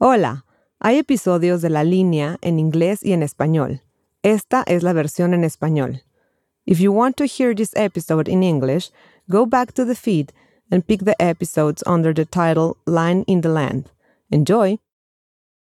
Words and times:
Hola, 0.00 0.44
hay 0.78 0.98
episodios 0.98 1.60
de 1.60 1.70
La 1.70 1.82
Línea 1.82 2.38
en 2.40 2.60
inglés 2.60 3.02
y 3.02 3.14
en 3.14 3.24
español. 3.24 3.82
Esta 4.22 4.62
es 4.68 4.84
la 4.84 4.92
versión 4.92 5.34
en 5.34 5.42
español. 5.42 6.02
If 6.64 6.78
you 6.78 6.92
want 6.92 7.16
to 7.16 7.24
hear 7.24 7.52
this 7.52 7.74
episode 7.74 8.30
in 8.30 8.44
English, 8.44 8.92
go 9.26 9.44
back 9.44 9.72
to 9.72 9.84
the 9.84 9.96
feed 9.96 10.30
and 10.70 10.86
pick 10.86 11.04
the 11.04 11.16
episodes 11.18 11.82
under 11.84 12.14
the 12.14 12.24
title 12.24 12.76
Line 12.86 13.24
in 13.26 13.40
the 13.40 13.48
Land. 13.48 13.86
Enjoy! 14.30 14.78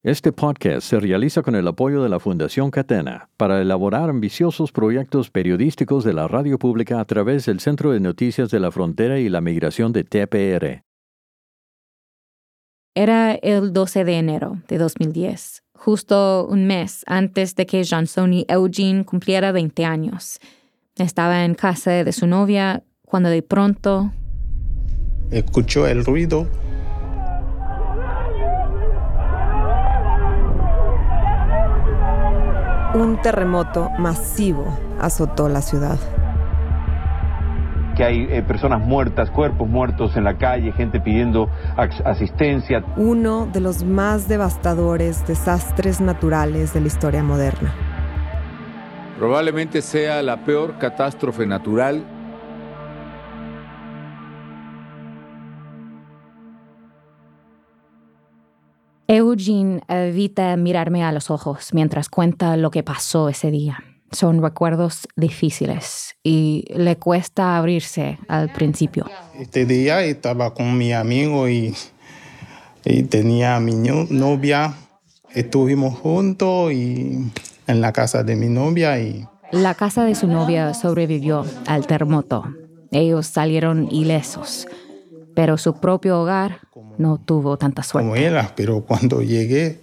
Este 0.02 0.32
podcast 0.32 0.86
se 0.86 1.00
realiza 1.00 1.40
con 1.40 1.54
el 1.54 1.66
apoyo 1.66 2.02
de 2.02 2.10
la 2.10 2.20
Fundación 2.20 2.70
Catena 2.70 3.30
para 3.38 3.62
elaborar 3.62 4.10
ambiciosos 4.10 4.70
proyectos 4.70 5.30
periodísticos 5.30 6.04
de 6.04 6.12
la 6.12 6.28
radio 6.28 6.58
pública 6.58 7.00
a 7.00 7.06
través 7.06 7.46
del 7.46 7.60
Centro 7.60 7.90
de 7.90 8.00
Noticias 8.00 8.50
de 8.50 8.60
la 8.60 8.70
Frontera 8.70 9.18
y 9.18 9.30
la 9.30 9.40
Migración 9.40 9.92
de 9.92 10.04
TPR. 10.04 10.84
Era 12.98 13.34
el 13.34 13.74
12 13.74 14.04
de 14.06 14.16
enero 14.16 14.62
de 14.68 14.78
2010, 14.78 15.64
justo 15.74 16.46
un 16.46 16.66
mes 16.66 17.04
antes 17.06 17.54
de 17.54 17.66
que 17.66 17.84
Jansoni 17.84 18.46
Eugene 18.48 19.04
cumpliera 19.04 19.52
20 19.52 19.84
años. 19.84 20.40
Estaba 20.96 21.44
en 21.44 21.54
casa 21.54 21.90
de 21.90 22.12
su 22.12 22.26
novia 22.26 22.84
cuando 23.04 23.28
de 23.28 23.42
pronto... 23.42 24.14
Escuchó 25.30 25.86
el 25.86 26.06
ruido. 26.06 26.48
Un 32.94 33.20
terremoto 33.22 33.90
masivo 33.98 34.66
azotó 34.98 35.50
la 35.50 35.60
ciudad 35.60 35.98
que 37.96 38.04
hay 38.04 38.28
eh, 38.30 38.42
personas 38.42 38.86
muertas, 38.86 39.30
cuerpos 39.30 39.68
muertos 39.68 40.16
en 40.16 40.24
la 40.24 40.36
calle, 40.36 40.70
gente 40.72 41.00
pidiendo 41.00 41.48
asistencia. 41.76 42.84
Uno 42.96 43.46
de 43.46 43.60
los 43.60 43.82
más 43.82 44.28
devastadores 44.28 45.26
desastres 45.26 46.00
naturales 46.00 46.74
de 46.74 46.80
la 46.82 46.86
historia 46.86 47.22
moderna. 47.22 47.74
Probablemente 49.18 49.80
sea 49.80 50.22
la 50.22 50.44
peor 50.44 50.78
catástrofe 50.78 51.46
natural 51.46 52.04
Eugene 59.08 59.80
evita 59.88 60.54
mirarme 60.56 61.02
a 61.04 61.12
los 61.12 61.30
ojos 61.30 61.72
mientras 61.72 62.10
cuenta 62.10 62.56
lo 62.56 62.70
que 62.70 62.82
pasó 62.82 63.28
ese 63.28 63.50
día 63.50 63.78
son 64.12 64.42
recuerdos 64.42 65.08
difíciles 65.16 66.16
y 66.22 66.64
le 66.74 66.96
cuesta 66.96 67.56
abrirse 67.56 68.18
al 68.28 68.52
principio. 68.52 69.06
Este 69.38 69.66
día 69.66 70.02
estaba 70.02 70.54
con 70.54 70.76
mi 70.78 70.92
amigo 70.92 71.48
y, 71.48 71.74
y 72.84 73.02
tenía 73.04 73.56
a 73.56 73.60
mi 73.60 73.74
novia. 73.74 74.74
Estuvimos 75.34 75.98
juntos 75.98 76.72
y 76.72 77.30
en 77.66 77.80
la 77.80 77.92
casa 77.92 78.22
de 78.22 78.36
mi 78.36 78.48
novia 78.48 78.98
y... 79.00 79.26
La 79.52 79.74
casa 79.74 80.04
de 80.04 80.14
su 80.14 80.26
novia 80.26 80.74
sobrevivió 80.74 81.44
al 81.66 81.86
terremoto. 81.86 82.44
Ellos 82.90 83.26
salieron 83.26 83.88
ilesos, 83.92 84.66
pero 85.34 85.58
su 85.58 85.74
propio 85.74 86.20
hogar 86.20 86.60
no 86.98 87.18
tuvo 87.18 87.56
tanta 87.56 87.82
suerte. 87.82 88.08
Como 88.08 88.16
era, 88.16 88.52
pero 88.56 88.84
cuando 88.84 89.22
llegué 89.22 89.80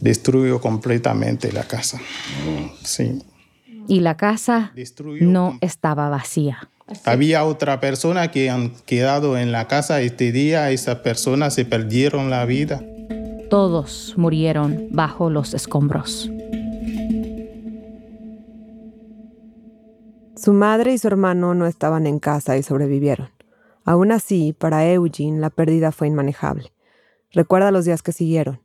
destruyó 0.00 0.60
completamente 0.60 1.52
la 1.52 1.64
casa. 1.64 2.00
Sí. 2.84 3.22
Y 3.86 4.00
la 4.00 4.16
casa 4.16 4.72
no 5.20 5.58
estaba 5.60 6.08
vacía. 6.08 6.70
Había 7.04 7.44
otra 7.44 7.80
persona 7.80 8.30
que 8.30 8.50
han 8.50 8.70
quedado 8.84 9.38
en 9.38 9.52
la 9.52 9.68
casa 9.68 10.00
este 10.00 10.32
día, 10.32 10.70
esas 10.70 10.96
personas 10.96 11.54
se 11.54 11.64
perdieron 11.64 12.30
la 12.30 12.44
vida. 12.44 12.82
Todos 13.48 14.14
murieron 14.16 14.88
bajo 14.90 15.30
los 15.30 15.54
escombros. 15.54 16.30
Su 20.36 20.52
madre 20.52 20.94
y 20.94 20.98
su 20.98 21.06
hermano 21.06 21.54
no 21.54 21.66
estaban 21.66 22.06
en 22.06 22.18
casa 22.18 22.56
y 22.56 22.62
sobrevivieron. 22.62 23.28
Aún 23.84 24.12
así, 24.12 24.54
para 24.56 24.90
Eugene 24.90 25.38
la 25.38 25.50
pérdida 25.50 25.92
fue 25.92 26.08
inmanejable. 26.08 26.72
Recuerda 27.32 27.70
los 27.70 27.84
días 27.84 28.02
que 28.02 28.12
siguieron. 28.12 28.60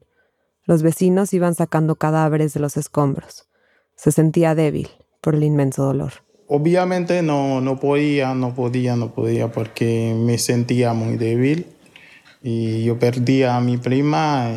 Los 0.66 0.82
vecinos 0.82 1.34
iban 1.34 1.54
sacando 1.54 1.96
cadáveres 1.96 2.54
de 2.54 2.60
los 2.60 2.76
escombros. 2.76 3.48
Se 3.96 4.12
sentía 4.12 4.56
débil 4.56 4.90
por 5.22 5.36
el 5.36 5.44
inmenso 5.44 5.84
dolor. 5.84 6.14
Obviamente 6.48 7.22
no, 7.22 7.62
no 7.62 7.80
podía, 7.80 8.34
no 8.34 8.54
podía, 8.54 8.96
no 8.96 9.14
podía 9.14 9.52
porque 9.52 10.16
me 10.18 10.38
sentía 10.38 10.94
muy 10.94 11.18
débil 11.18 11.68
y 12.42 12.84
yo 12.84 13.00
perdía 13.00 13.56
a 13.56 13.62
mi 13.62 13.78
prima, 13.78 14.56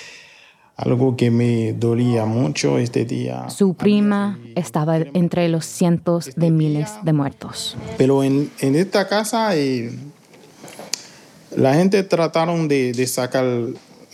algo 0.76 1.16
que 1.16 1.30
me 1.30 1.72
dolía 1.74 2.24
mucho 2.24 2.78
este 2.78 3.04
día. 3.04 3.48
Su 3.50 3.74
prima 3.74 4.38
estaba 4.54 4.96
entre 4.98 5.48
los 5.48 5.66
cientos 5.66 6.30
de 6.36 6.50
miles 6.50 6.90
de 7.02 7.12
muertos. 7.12 7.76
Pero 7.98 8.22
en, 8.22 8.50
en 8.60 8.76
esta 8.76 9.08
casa 9.08 9.56
eh, 9.56 9.90
la 11.54 11.74
gente 11.74 12.02
trataron 12.02 12.68
de, 12.68 12.92
de 12.92 13.06
sacar 13.06 13.44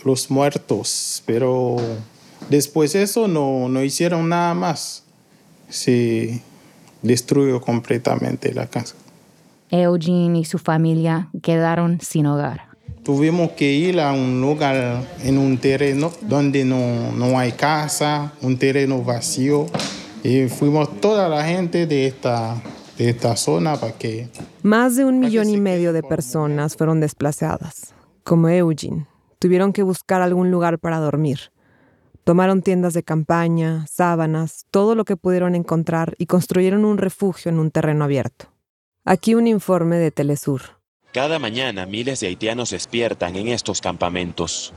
los 0.05 0.29
muertos, 0.29 1.23
pero 1.25 1.77
después 2.49 2.93
de 2.93 3.03
eso 3.03 3.27
no, 3.27 3.69
no 3.69 3.83
hicieron 3.83 4.29
nada 4.29 4.53
más. 4.53 5.03
Se 5.69 6.41
destruyó 7.01 7.61
completamente 7.61 8.53
la 8.53 8.67
casa. 8.67 8.95
Eugene 9.69 10.39
y 10.39 10.45
su 10.45 10.59
familia 10.59 11.29
quedaron 11.41 11.99
sin 12.01 12.27
hogar. 12.27 12.67
Tuvimos 13.03 13.51
que 13.51 13.71
ir 13.71 13.99
a 13.99 14.13
un 14.13 14.39
lugar 14.39 15.03
en 15.23 15.37
un 15.37 15.57
terreno 15.57 16.11
donde 16.21 16.63
no, 16.63 17.11
no 17.11 17.37
hay 17.37 17.51
casa, 17.51 18.33
un 18.41 18.57
terreno 18.57 19.03
vacío. 19.03 19.65
Y 20.23 20.47
fuimos 20.47 21.01
toda 21.01 21.27
la 21.27 21.43
gente 21.43 21.85
de 21.85 22.07
esta, 22.07 22.61
de 22.97 23.09
esta 23.09 23.35
zona 23.35 23.75
para 23.75 23.93
que... 23.93 24.29
Más 24.61 24.95
de 24.95 25.03
un 25.03 25.19
millón 25.19 25.49
y 25.49 25.57
medio 25.57 25.91
de 25.91 26.01
personas 26.01 26.77
fueron 26.77 27.01
desplazadas, 27.01 27.93
como 28.23 28.47
Eugene 28.47 29.05
tuvieron 29.43 29.73
que 29.73 29.83
buscar 29.83 30.21
algún 30.21 30.51
lugar 30.51 30.79
para 30.79 30.99
dormir. 30.99 31.51
Tomaron 32.23 32.61
tiendas 32.61 32.93
de 32.93 33.03
campaña, 33.03 33.85
sábanas, 33.87 34.67
todo 34.71 34.95
lo 34.95 35.03
que 35.03 35.17
pudieron 35.17 35.53
encontrar 35.53 36.15
y 36.17 36.27
construyeron 36.27 36.85
un 36.85 36.97
refugio 36.97 37.51
en 37.51 37.59
un 37.59 37.69
terreno 37.69 38.05
abierto. 38.05 38.45
Aquí 39.03 39.35
un 39.35 39.47
informe 39.47 39.97
de 39.97 40.11
Telesur. 40.11 40.61
Cada 41.11 41.39
mañana 41.39 41.85
miles 41.85 42.21
de 42.21 42.27
haitianos 42.27 42.69
despiertan 42.69 43.35
en 43.35 43.49
estos 43.49 43.81
campamentos. 43.81 44.71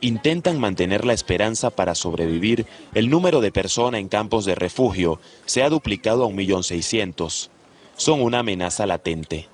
Intentan 0.00 0.58
mantener 0.58 1.04
la 1.04 1.12
esperanza 1.12 1.68
para 1.68 1.94
sobrevivir. 1.94 2.64
El 2.94 3.10
número 3.10 3.42
de 3.42 3.52
personas 3.52 4.00
en 4.00 4.08
campos 4.08 4.46
de 4.46 4.54
refugio 4.54 5.20
se 5.44 5.62
ha 5.62 5.68
duplicado 5.68 6.24
a 6.24 6.28
1.600.000. 6.28 7.50
Son 7.96 8.22
una 8.22 8.38
amenaza 8.38 8.86
latente. 8.86 9.50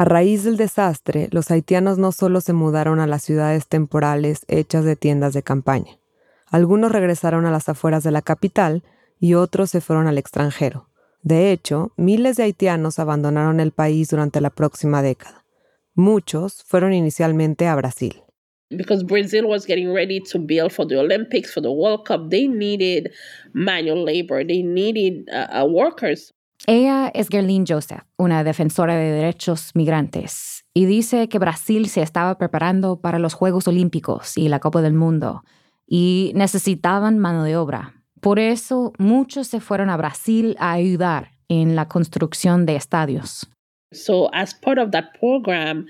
A 0.00 0.06
raíz 0.06 0.44
del 0.44 0.56
desastre, 0.56 1.28
los 1.30 1.50
haitianos 1.50 1.98
no 1.98 2.10
solo 2.10 2.40
se 2.40 2.54
mudaron 2.54 3.00
a 3.00 3.06
las 3.06 3.22
ciudades 3.22 3.66
temporales 3.66 4.46
hechas 4.48 4.86
de 4.86 4.96
tiendas 4.96 5.34
de 5.34 5.42
campaña. 5.42 5.98
Algunos 6.46 6.90
regresaron 6.90 7.44
a 7.44 7.50
las 7.50 7.68
afueras 7.68 8.02
de 8.02 8.10
la 8.10 8.22
capital 8.22 8.82
y 9.18 9.34
otros 9.34 9.68
se 9.68 9.82
fueron 9.82 10.06
al 10.06 10.16
extranjero. 10.16 10.88
De 11.20 11.52
hecho, 11.52 11.92
miles 11.98 12.38
de 12.38 12.44
haitianos 12.44 12.98
abandonaron 12.98 13.60
el 13.60 13.72
país 13.72 14.08
durante 14.08 14.40
la 14.40 14.48
próxima 14.48 15.02
década. 15.02 15.44
Muchos 15.92 16.62
fueron 16.64 16.94
inicialmente 16.94 17.66
a 17.66 17.76
Brasil. 17.76 18.22
because 18.70 19.02
Brazil 19.02 19.46
was 19.46 19.66
getting 19.66 19.92
ready 19.92 20.20
to 20.20 20.38
build 20.38 20.72
for 20.72 20.86
the 20.86 20.98
Olympics, 20.98 21.52
for 21.52 21.60
the 21.60 21.72
World 21.72 22.06
Cup, 22.06 22.30
they 22.30 22.46
needed 22.46 23.12
manual 23.52 24.02
labor, 24.02 24.44
they 24.44 24.62
needed 24.62 25.28
uh, 25.30 25.60
uh, 25.60 25.66
workers. 25.66 26.32
Ella 26.66 27.10
es 27.14 27.28
Gerlin 27.28 27.64
Joseph, 27.66 28.02
una 28.16 28.44
defensora 28.44 28.94
de 28.94 29.10
derechos 29.10 29.70
migrantes, 29.74 30.64
y 30.74 30.84
dice 30.84 31.28
que 31.28 31.38
Brasil 31.38 31.88
se 31.88 32.02
estaba 32.02 32.36
preparando 32.36 33.00
para 33.00 33.18
los 33.18 33.34
Juegos 33.34 33.66
Olímpicos 33.66 34.36
y 34.36 34.48
la 34.48 34.60
Copa 34.60 34.82
del 34.82 34.94
Mundo, 34.94 35.42
y 35.86 36.32
necesitaban 36.34 37.18
mano 37.18 37.44
de 37.44 37.56
obra. 37.56 37.94
Por 38.20 38.38
eso 38.38 38.92
muchos 38.98 39.46
se 39.48 39.60
fueron 39.60 39.88
a 39.88 39.96
Brasil 39.96 40.54
a 40.58 40.72
ayudar 40.72 41.30
en 41.48 41.74
la 41.74 41.88
construcción 41.88 42.66
de 42.66 42.76
estadios. 42.76 43.48
So, 43.92 44.30
as 44.32 44.54
part 44.54 44.78
of 44.78 44.92
that 44.92 45.18
program, 45.18 45.86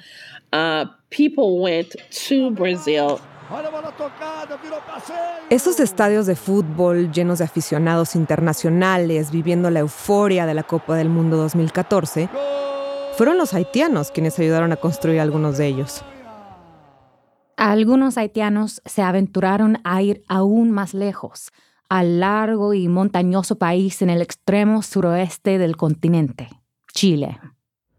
uh, 0.52 0.86
people 1.10 1.60
went 1.60 1.96
to 2.28 2.50
Brazil 2.50 3.20
esos 5.48 5.80
estadios 5.80 6.26
de 6.26 6.36
fútbol 6.36 7.10
llenos 7.10 7.38
de 7.38 7.44
aficionados 7.44 8.14
internacionales 8.14 9.30
viviendo 9.30 9.70
la 9.70 9.80
euforia 9.80 10.46
de 10.46 10.54
la 10.54 10.62
Copa 10.62 10.94
del 10.94 11.08
Mundo 11.08 11.36
2014, 11.36 12.28
fueron 13.16 13.38
los 13.38 13.52
haitianos 13.54 14.10
quienes 14.10 14.38
ayudaron 14.38 14.72
a 14.72 14.76
construir 14.76 15.20
algunos 15.20 15.58
de 15.58 15.66
ellos. 15.66 16.04
Algunos 17.56 18.16
haitianos 18.16 18.80
se 18.86 19.02
aventuraron 19.02 19.78
a 19.84 20.00
ir 20.00 20.22
aún 20.28 20.70
más 20.70 20.94
lejos, 20.94 21.50
al 21.88 22.20
largo 22.20 22.72
y 22.72 22.88
montañoso 22.88 23.56
país 23.56 24.00
en 24.00 24.10
el 24.10 24.22
extremo 24.22 24.80
suroeste 24.82 25.58
del 25.58 25.76
continente, 25.76 26.48
Chile. 26.94 27.38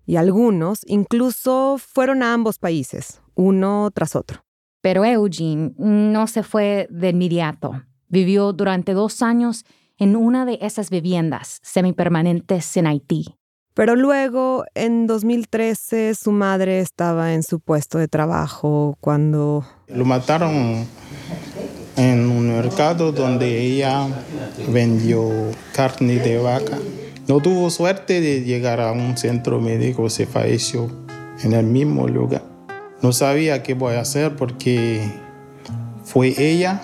Y 0.06 0.16
algunos 0.16 0.82
incluso 0.88 1.78
fueron 1.78 2.24
a 2.24 2.34
ambos 2.34 2.58
países, 2.58 3.22
uno 3.36 3.92
tras 3.94 4.16
otro. 4.16 4.42
Pero 4.82 5.06
Eugene 5.06 5.74
no 5.78 6.28
se 6.28 6.44
fue 6.44 6.88
de 6.90 7.10
inmediato. 7.10 7.84
Vivió 8.08 8.52
durante 8.52 8.94
dos 8.94 9.22
años 9.22 9.64
en 9.98 10.16
una 10.16 10.46
de 10.46 10.58
esas 10.62 10.90
viviendas 10.90 11.60
semipermanentes 11.62 12.76
en 12.76 12.88
Haití. 12.88 13.36
Pero 13.74 13.96
luego, 13.96 14.66
en 14.76 15.08
2013, 15.08 16.14
su 16.16 16.34
madre 16.34 16.80
estaba 16.80 17.34
en 17.34 17.42
su 17.44 17.62
puesto 17.62 18.00
de 18.00 18.10
trabajo 18.10 18.98
cuando... 19.00 19.64
Lo 19.88 20.04
mataron 20.04 20.86
en 21.96 22.30
un 22.30 22.50
mercado 22.50 23.14
donde 23.14 23.62
ella 23.62 24.08
vendió 24.68 25.30
carne 25.74 26.16
de 26.16 26.38
vaca. 26.38 26.78
No 27.28 27.40
tuvo 27.40 27.70
suerte 27.70 28.20
de 28.20 28.42
llegar 28.42 28.82
a 28.82 28.92
un 28.92 29.18
centro 29.18 29.62
médico, 29.62 30.10
se 30.10 30.26
falleció 30.26 30.90
en 31.44 31.54
el 31.54 31.66
mismo 31.66 32.08
lugar. 32.08 32.51
No 33.02 33.12
sabía 33.14 33.64
qué 33.64 33.74
voy 33.74 33.96
a 33.96 34.02
hacer 34.02 34.36
porque 34.36 35.12
fue 36.04 36.36
ella, 36.38 36.82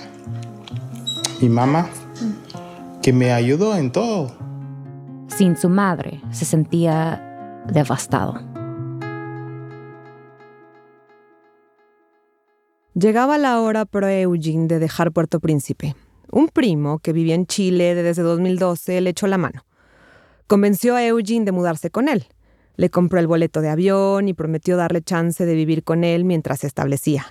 mi 1.41 1.49
mamá, 1.49 1.89
que 3.03 3.13
me 3.13 3.31
ayudó 3.31 3.75
en 3.77 3.91
todo. 3.91 4.35
Sin 5.27 5.55
su 5.55 5.69
madre, 5.69 6.21
se 6.31 6.45
sentía 6.45 7.63
devastado. 7.71 8.41
Llegaba 12.95 13.37
la 13.37 13.61
hora 13.61 13.85
para 13.85 14.11
Eugene 14.19 14.65
de 14.65 14.79
dejar 14.79 15.11
Puerto 15.11 15.39
Príncipe. 15.39 15.95
Un 16.31 16.47
primo 16.47 16.97
que 16.97 17.13
vivía 17.13 17.35
en 17.35 17.45
Chile 17.45 17.93
desde 17.93 18.23
2012 18.23 19.01
le 19.01 19.11
echó 19.11 19.27
la 19.27 19.37
mano. 19.37 19.65
Convenció 20.47 20.95
a 20.95 21.05
Eugene 21.05 21.45
de 21.45 21.51
mudarse 21.51 21.91
con 21.91 22.09
él. 22.09 22.25
Le 22.77 22.89
compró 22.89 23.19
el 23.19 23.27
boleto 23.27 23.61
de 23.61 23.69
avión 23.69 24.29
y 24.29 24.33
prometió 24.33 24.77
darle 24.77 25.01
chance 25.01 25.45
de 25.45 25.53
vivir 25.55 25.83
con 25.83 26.03
él 26.03 26.23
mientras 26.23 26.61
se 26.61 26.67
establecía. 26.67 27.25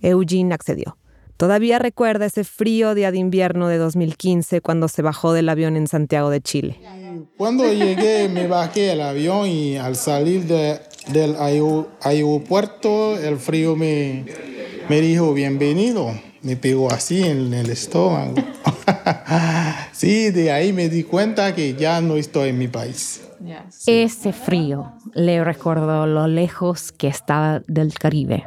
Eugene 0.00 0.54
accedió. 0.54 0.96
Todavía 1.36 1.80
recuerda 1.80 2.26
ese 2.26 2.44
frío 2.44 2.94
día 2.94 3.10
de 3.10 3.18
invierno 3.18 3.66
de 3.66 3.76
2015 3.78 4.60
cuando 4.60 4.86
se 4.86 5.02
bajó 5.02 5.32
del 5.32 5.48
avión 5.48 5.76
en 5.76 5.88
Santiago 5.88 6.30
de 6.30 6.40
Chile. 6.40 6.78
Cuando 7.36 7.70
llegué 7.72 8.28
me 8.28 8.46
bajé 8.46 8.82
del 8.82 9.00
avión 9.00 9.48
y 9.48 9.76
al 9.76 9.96
salir 9.96 10.44
del 10.44 11.36
aeropuerto 12.00 13.18
el 13.18 13.38
frío 13.38 13.74
me, 13.74 14.24
me 14.88 15.00
dijo 15.00 15.34
bienvenido. 15.34 16.12
Me 16.42 16.56
pegó 16.56 16.90
así 16.90 17.22
en 17.22 17.54
el 17.54 17.70
estómago. 17.70 18.34
sí, 19.92 20.30
de 20.30 20.50
ahí 20.50 20.72
me 20.72 20.88
di 20.88 21.04
cuenta 21.04 21.54
que 21.54 21.74
ya 21.74 22.00
no 22.00 22.16
estoy 22.16 22.50
en 22.50 22.58
mi 22.58 22.68
país. 22.68 23.22
Ese 23.86 24.32
frío 24.32 24.92
le 25.14 25.42
recordó 25.42 26.06
lo 26.06 26.26
lejos 26.26 26.92
que 26.92 27.08
estaba 27.08 27.62
del 27.66 27.94
Caribe. 27.94 28.44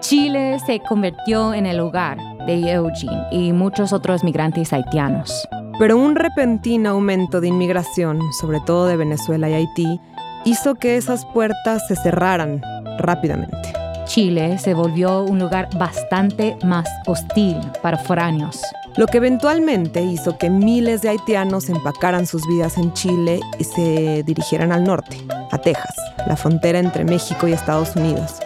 Chile 0.00 0.58
se 0.66 0.80
convirtió 0.80 1.52
en 1.52 1.66
el 1.66 1.78
hogar 1.80 2.18
de 2.46 2.72
Eugene 2.72 3.26
y 3.30 3.52
muchos 3.52 3.92
otros 3.92 4.24
migrantes 4.24 4.72
haitianos. 4.72 5.46
Pero 5.78 5.96
un 5.96 6.14
repentino 6.14 6.90
aumento 6.90 7.40
de 7.40 7.48
inmigración, 7.48 8.20
sobre 8.40 8.60
todo 8.60 8.86
de 8.86 8.96
Venezuela 8.96 9.48
y 9.48 9.54
Haití, 9.54 10.00
hizo 10.44 10.74
que 10.74 10.96
esas 10.96 11.24
puertas 11.26 11.86
se 11.86 11.96
cerraran 11.96 12.60
rápidamente. 12.98 13.69
Chile 14.10 14.58
se 14.58 14.74
volvió 14.74 15.22
un 15.22 15.38
lugar 15.38 15.68
bastante 15.76 16.56
más 16.64 16.88
hostil 17.06 17.56
para 17.80 17.96
foráneos. 17.96 18.60
Lo 18.96 19.06
que 19.06 19.18
eventualmente 19.18 20.02
hizo 20.02 20.36
que 20.36 20.50
miles 20.50 21.02
de 21.02 21.10
haitianos 21.10 21.68
empacaran 21.68 22.26
sus 22.26 22.44
vidas 22.48 22.76
en 22.76 22.92
Chile 22.92 23.38
y 23.60 23.62
se 23.64 24.24
dirigieran 24.24 24.72
al 24.72 24.82
norte, 24.82 25.16
a 25.52 25.58
Texas, 25.58 25.94
la 26.26 26.36
frontera 26.36 26.80
entre 26.80 27.04
México 27.04 27.46
y 27.46 27.52
Estados 27.52 27.94
Unidos 27.94 28.40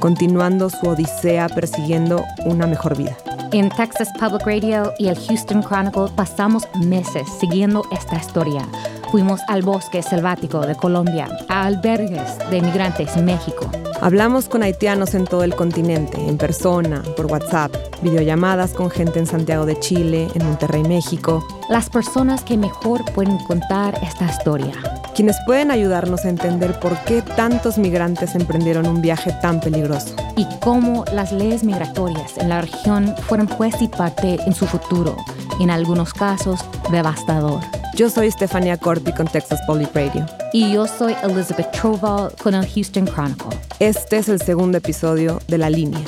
continuando 0.00 0.70
su 0.70 0.88
odisea 0.88 1.48
persiguiendo 1.48 2.24
una 2.44 2.66
mejor 2.66 2.96
vida. 2.96 3.16
En 3.52 3.68
Texas 3.68 4.08
Public 4.18 4.46
Radio 4.46 4.92
y 4.98 5.08
el 5.08 5.18
Houston 5.18 5.62
Chronicle 5.62 6.08
pasamos 6.16 6.66
meses 6.86 7.28
siguiendo 7.38 7.84
esta 7.92 8.16
historia. 8.16 8.66
Fuimos 9.10 9.40
al 9.48 9.62
bosque 9.62 10.02
selvático 10.02 10.60
de 10.60 10.76
Colombia, 10.76 11.28
a 11.48 11.66
albergues 11.66 12.38
de 12.48 12.60
migrantes 12.60 13.16
en 13.16 13.24
México. 13.24 13.68
Hablamos 14.00 14.48
con 14.48 14.62
haitianos 14.62 15.14
en 15.14 15.24
todo 15.24 15.42
el 15.42 15.56
continente, 15.56 16.16
en 16.28 16.38
persona, 16.38 17.02
por 17.16 17.26
WhatsApp, 17.26 17.74
videollamadas 18.02 18.72
con 18.72 18.88
gente 18.88 19.18
en 19.18 19.26
Santiago 19.26 19.66
de 19.66 19.80
Chile, 19.80 20.28
en 20.32 20.46
Monterrey, 20.46 20.84
México. 20.84 21.44
Las 21.68 21.90
personas 21.90 22.44
que 22.44 22.56
mejor 22.56 23.04
pueden 23.12 23.36
contar 23.38 23.98
esta 24.00 24.26
historia. 24.26 24.74
Quienes 25.16 25.36
pueden 25.44 25.72
ayudarnos 25.72 26.24
a 26.24 26.28
entender 26.28 26.78
por 26.78 26.96
qué 27.00 27.20
tantos 27.20 27.78
migrantes 27.78 28.36
emprendieron 28.36 28.86
un 28.86 29.02
viaje 29.02 29.34
tan 29.42 29.58
peligroso. 29.60 30.14
Y 30.36 30.46
cómo 30.60 31.04
las 31.12 31.32
leyes 31.32 31.64
migratorias 31.64 32.38
en 32.38 32.48
la 32.48 32.60
región 32.60 33.12
fueron 33.26 33.48
juez 33.48 33.74
y 33.82 33.88
parte 33.88 34.38
en 34.46 34.54
su 34.54 34.66
futuro, 34.66 35.16
en 35.58 35.70
algunos 35.70 36.14
casos 36.14 36.60
devastador. 36.92 37.79
Yo 38.00 38.08
soy 38.08 38.30
Stefania 38.30 38.78
Corti 38.78 39.12
con 39.12 39.26
Texas 39.26 39.60
Public 39.66 39.94
Radio. 39.94 40.24
Y 40.54 40.72
yo 40.72 40.86
soy 40.86 41.14
Elizabeth 41.22 41.70
Troval 41.72 42.34
con 42.42 42.54
el 42.54 42.66
Houston 42.66 43.04
Chronicle. 43.04 43.50
Este 43.78 44.16
es 44.16 44.30
el 44.30 44.40
segundo 44.40 44.78
episodio 44.78 45.38
de 45.48 45.58
La 45.58 45.68
Línea. 45.68 46.00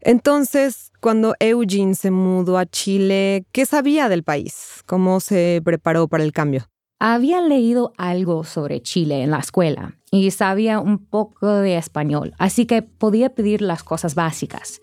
Entonces, 0.00 0.92
cuando 1.00 1.34
Eugene 1.40 1.96
se 1.96 2.12
mudó 2.12 2.56
a 2.56 2.66
Chile, 2.66 3.44
¿qué 3.50 3.66
sabía 3.66 4.08
del 4.08 4.22
país? 4.22 4.84
¿Cómo 4.86 5.18
se 5.18 5.60
preparó 5.64 6.06
para 6.06 6.22
el 6.22 6.30
cambio? 6.30 6.68
Había 7.00 7.40
leído 7.40 7.92
algo 7.96 8.44
sobre 8.44 8.80
Chile 8.80 9.24
en 9.24 9.32
la 9.32 9.40
escuela 9.40 9.96
y 10.12 10.30
sabía 10.30 10.78
un 10.78 11.04
poco 11.04 11.48
de 11.48 11.76
español, 11.76 12.32
así 12.38 12.64
que 12.64 12.82
podía 12.82 13.34
pedir 13.34 13.60
las 13.60 13.82
cosas 13.82 14.14
básicas 14.14 14.80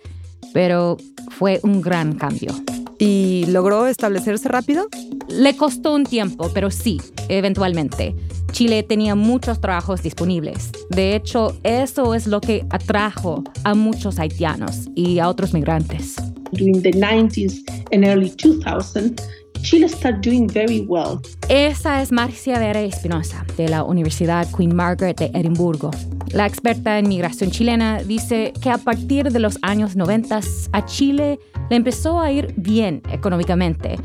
pero 0.54 0.98
fue 1.30 1.60
un 1.64 1.82
gran 1.82 2.16
cambio. 2.16 2.52
¿Y 2.98 3.46
logró 3.48 3.88
establecerse 3.88 4.48
rápido? 4.48 4.88
Le 5.28 5.58
costó 5.58 5.94
un 5.94 6.06
tiempo, 6.06 6.50
pero 6.54 6.72
sí, 6.72 7.02
eventualmente. 7.28 8.16
Chile 8.52 8.84
tenía 8.84 9.16
muchos 9.16 9.60
trabajos 9.60 10.02
disponibles. 10.02 10.72
De 10.90 11.14
hecho, 11.16 11.58
eso 11.64 12.16
es 12.16 12.26
lo 12.26 12.40
que 12.40 12.66
atrajo 12.70 13.44
a 13.66 13.76
muchos 13.76 14.18
haitianos 14.18 14.88
y 14.96 15.20
a 15.20 15.28
otros 15.28 15.54
migrantes. 15.54 16.16
During 16.54 16.82
the 16.82 16.92
90s 16.92 17.64
and 17.92 18.06
early 18.06 18.30
2000s, 18.30 19.22
Chile 19.66 19.90
started 19.90 20.22
doing 20.22 20.48
very 20.48 20.82
well. 20.82 21.20
Esa 21.50 22.00
es 22.00 22.12
Marcia 22.12 22.60
Vera 22.60 22.82
Espinosa, 22.82 23.44
de 23.58 23.68
la 23.68 23.84
Universidad 23.84 24.48
Queen 24.56 24.76
Margaret 24.76 25.18
de 25.18 25.32
Edimburgo. 25.34 25.90
La 26.34 26.46
experta 26.46 27.00
en 27.00 27.10
migración 27.10 27.50
chilena 27.50 28.04
dice 28.04 28.54
que 28.62 28.70
a 28.70 28.78
partir 28.78 29.32
de 29.32 29.40
los 29.40 29.58
años 29.64 29.96
90 29.96 30.40
a 30.72 30.86
Chile 30.86 31.40
le 31.72 31.76
empezó 31.78 32.22
a 32.22 32.32
ir 32.32 32.54
bien 32.58 33.02
económicamente, 33.12 33.96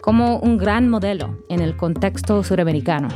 como 0.00 0.38
un 0.38 0.56
gran 0.56 0.88
modelo 0.88 1.36
en 1.48 1.62
el 1.62 1.76
contexto 1.76 2.44
suramericano. 2.44 3.08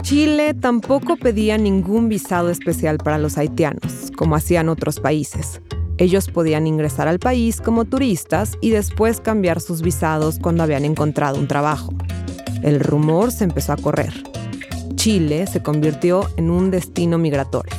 Chile 0.00 0.54
tampoco 0.54 1.16
pedía 1.16 1.58
ningún 1.58 2.08
visado 2.08 2.48
especial 2.48 2.96
para 2.96 3.18
los 3.18 3.36
haitianos, 3.36 4.10
como 4.16 4.34
hacían 4.34 4.70
otros 4.70 4.98
países. 4.98 5.60
Ellos 5.96 6.28
podían 6.28 6.66
ingresar 6.66 7.06
al 7.06 7.20
país 7.20 7.60
como 7.60 7.84
turistas 7.84 8.58
y 8.60 8.70
después 8.70 9.20
cambiar 9.20 9.60
sus 9.60 9.80
visados 9.80 10.40
cuando 10.40 10.64
habían 10.64 10.84
encontrado 10.84 11.38
un 11.38 11.46
trabajo. 11.46 11.94
El 12.62 12.80
rumor 12.80 13.30
se 13.30 13.44
empezó 13.44 13.72
a 13.72 13.76
correr. 13.76 14.12
Chile 14.96 15.46
se 15.46 15.62
convirtió 15.62 16.28
en 16.36 16.50
un 16.50 16.70
destino 16.72 17.16
migratorio. 17.16 17.76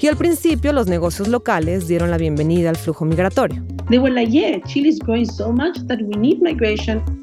Y 0.00 0.08
al 0.08 0.16
principio 0.16 0.72
los 0.72 0.88
negocios 0.88 1.28
locales 1.28 1.86
dieron 1.86 2.10
la 2.10 2.18
bienvenida 2.18 2.70
al 2.70 2.76
flujo 2.76 3.04
migratorio. 3.04 3.62
They 3.88 4.00
were 4.00 4.12
like, 4.12 4.32
yeah, 4.32 4.60
Chile 4.64 4.88
is 4.88 4.98
growing 4.98 5.26
so 5.26 5.52
much 5.52 5.78
that 5.86 6.00
we 6.00 6.16
need 6.16 6.40
migration. 6.42 7.21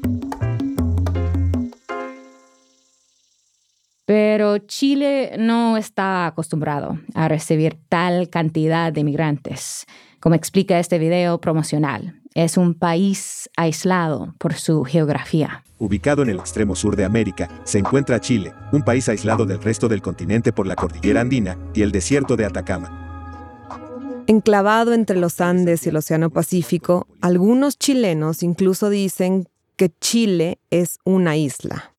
Pero 4.10 4.58
Chile 4.58 5.36
no 5.38 5.76
está 5.76 6.26
acostumbrado 6.26 6.98
a 7.14 7.28
recibir 7.28 7.78
tal 7.88 8.28
cantidad 8.28 8.92
de 8.92 9.04
migrantes. 9.04 9.86
Como 10.18 10.34
explica 10.34 10.80
este 10.80 10.98
video 10.98 11.40
promocional, 11.40 12.20
es 12.34 12.56
un 12.56 12.74
país 12.74 13.48
aislado 13.56 14.34
por 14.38 14.54
su 14.54 14.82
geografía. 14.82 15.62
Ubicado 15.78 16.22
en 16.22 16.30
el 16.30 16.40
extremo 16.40 16.74
sur 16.74 16.96
de 16.96 17.04
América, 17.04 17.48
se 17.62 17.78
encuentra 17.78 18.20
Chile, 18.20 18.52
un 18.72 18.82
país 18.82 19.08
aislado 19.08 19.46
del 19.46 19.62
resto 19.62 19.86
del 19.86 20.02
continente 20.02 20.52
por 20.52 20.66
la 20.66 20.74
cordillera 20.74 21.20
andina 21.20 21.56
y 21.72 21.82
el 21.82 21.92
desierto 21.92 22.34
de 22.34 22.46
Atacama. 22.46 24.24
Enclavado 24.26 24.92
entre 24.92 25.20
los 25.20 25.40
Andes 25.40 25.86
y 25.86 25.90
el 25.90 25.96
Océano 25.96 26.30
Pacífico, 26.30 27.06
algunos 27.20 27.78
chilenos 27.78 28.42
incluso 28.42 28.90
dicen 28.90 29.48
que 29.76 29.92
Chile 30.00 30.58
es 30.70 30.98
una 31.04 31.36
isla. 31.36 31.94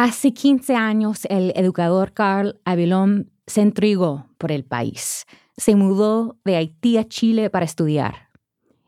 Hace 0.00 0.32
15 0.32 0.76
años, 0.76 1.26
el 1.28 1.52
educador 1.56 2.12
Carl 2.12 2.60
Avilón 2.64 3.32
se 3.48 3.62
entregó 3.62 4.28
por 4.38 4.52
el 4.52 4.64
país. 4.64 5.26
Se 5.56 5.74
mudó 5.74 6.36
de 6.44 6.54
Haití 6.54 6.98
a 6.98 7.08
Chile 7.08 7.50
para 7.50 7.64
estudiar. 7.64 8.28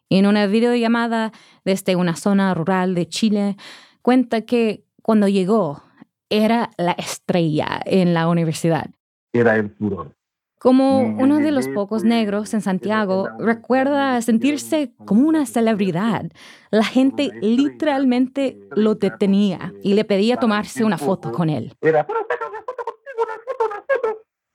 En 0.09 0.27
una 0.27 0.47
videollamada 0.47 1.33
desde 1.65 1.97
una 1.97 2.15
zona 2.15 2.55
rural 2.55 2.95
de 2.95 3.09
Chile, 3.09 3.57
cuenta 4.03 4.43
que 4.43 4.85
cuando 5.03 5.27
llegó 5.27 5.83
era 6.29 6.71
la 6.79 6.93
estrella 6.93 7.81
en 7.87 8.15
la 8.15 8.29
universidad. 8.29 8.91
era 9.33 9.57
el 9.57 9.69
furor. 9.69 10.15
Como 10.61 11.01
uno 11.01 11.39
de 11.39 11.53
los 11.53 11.69
pocos 11.69 12.05
negros 12.05 12.53
en 12.53 12.61
Santiago, 12.61 13.31
recuerda 13.39 14.21
sentirse 14.21 14.93
como 15.07 15.27
una 15.27 15.47
celebridad. 15.47 16.31
La 16.71 16.85
gente 16.85 17.31
literalmente 17.41 18.61
lo 18.77 18.95
detenía 18.95 19.73
y 19.83 19.95
le 19.95 20.05
pedía 20.05 20.37
tomarse 20.37 20.85
una 20.85 20.99
foto 20.99 21.33
con 21.33 21.49
él. 21.49 21.73
Era, 21.81 22.07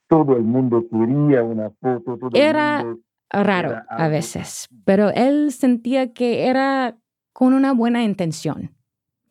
todo 0.07 0.38
el 0.38 0.43
mundo 0.43 0.85
quería 0.91 1.41
una 1.41 1.71
foto. 1.81 2.29
Era 2.33 2.85
raro 3.31 3.81
a 3.89 4.07
veces, 4.07 4.69
pero 4.85 5.09
él 5.09 5.51
sentía 5.51 6.13
que 6.13 6.45
era 6.45 7.00
con 7.33 7.55
una 7.55 7.74
buena 7.74 8.03
intención. 8.03 8.75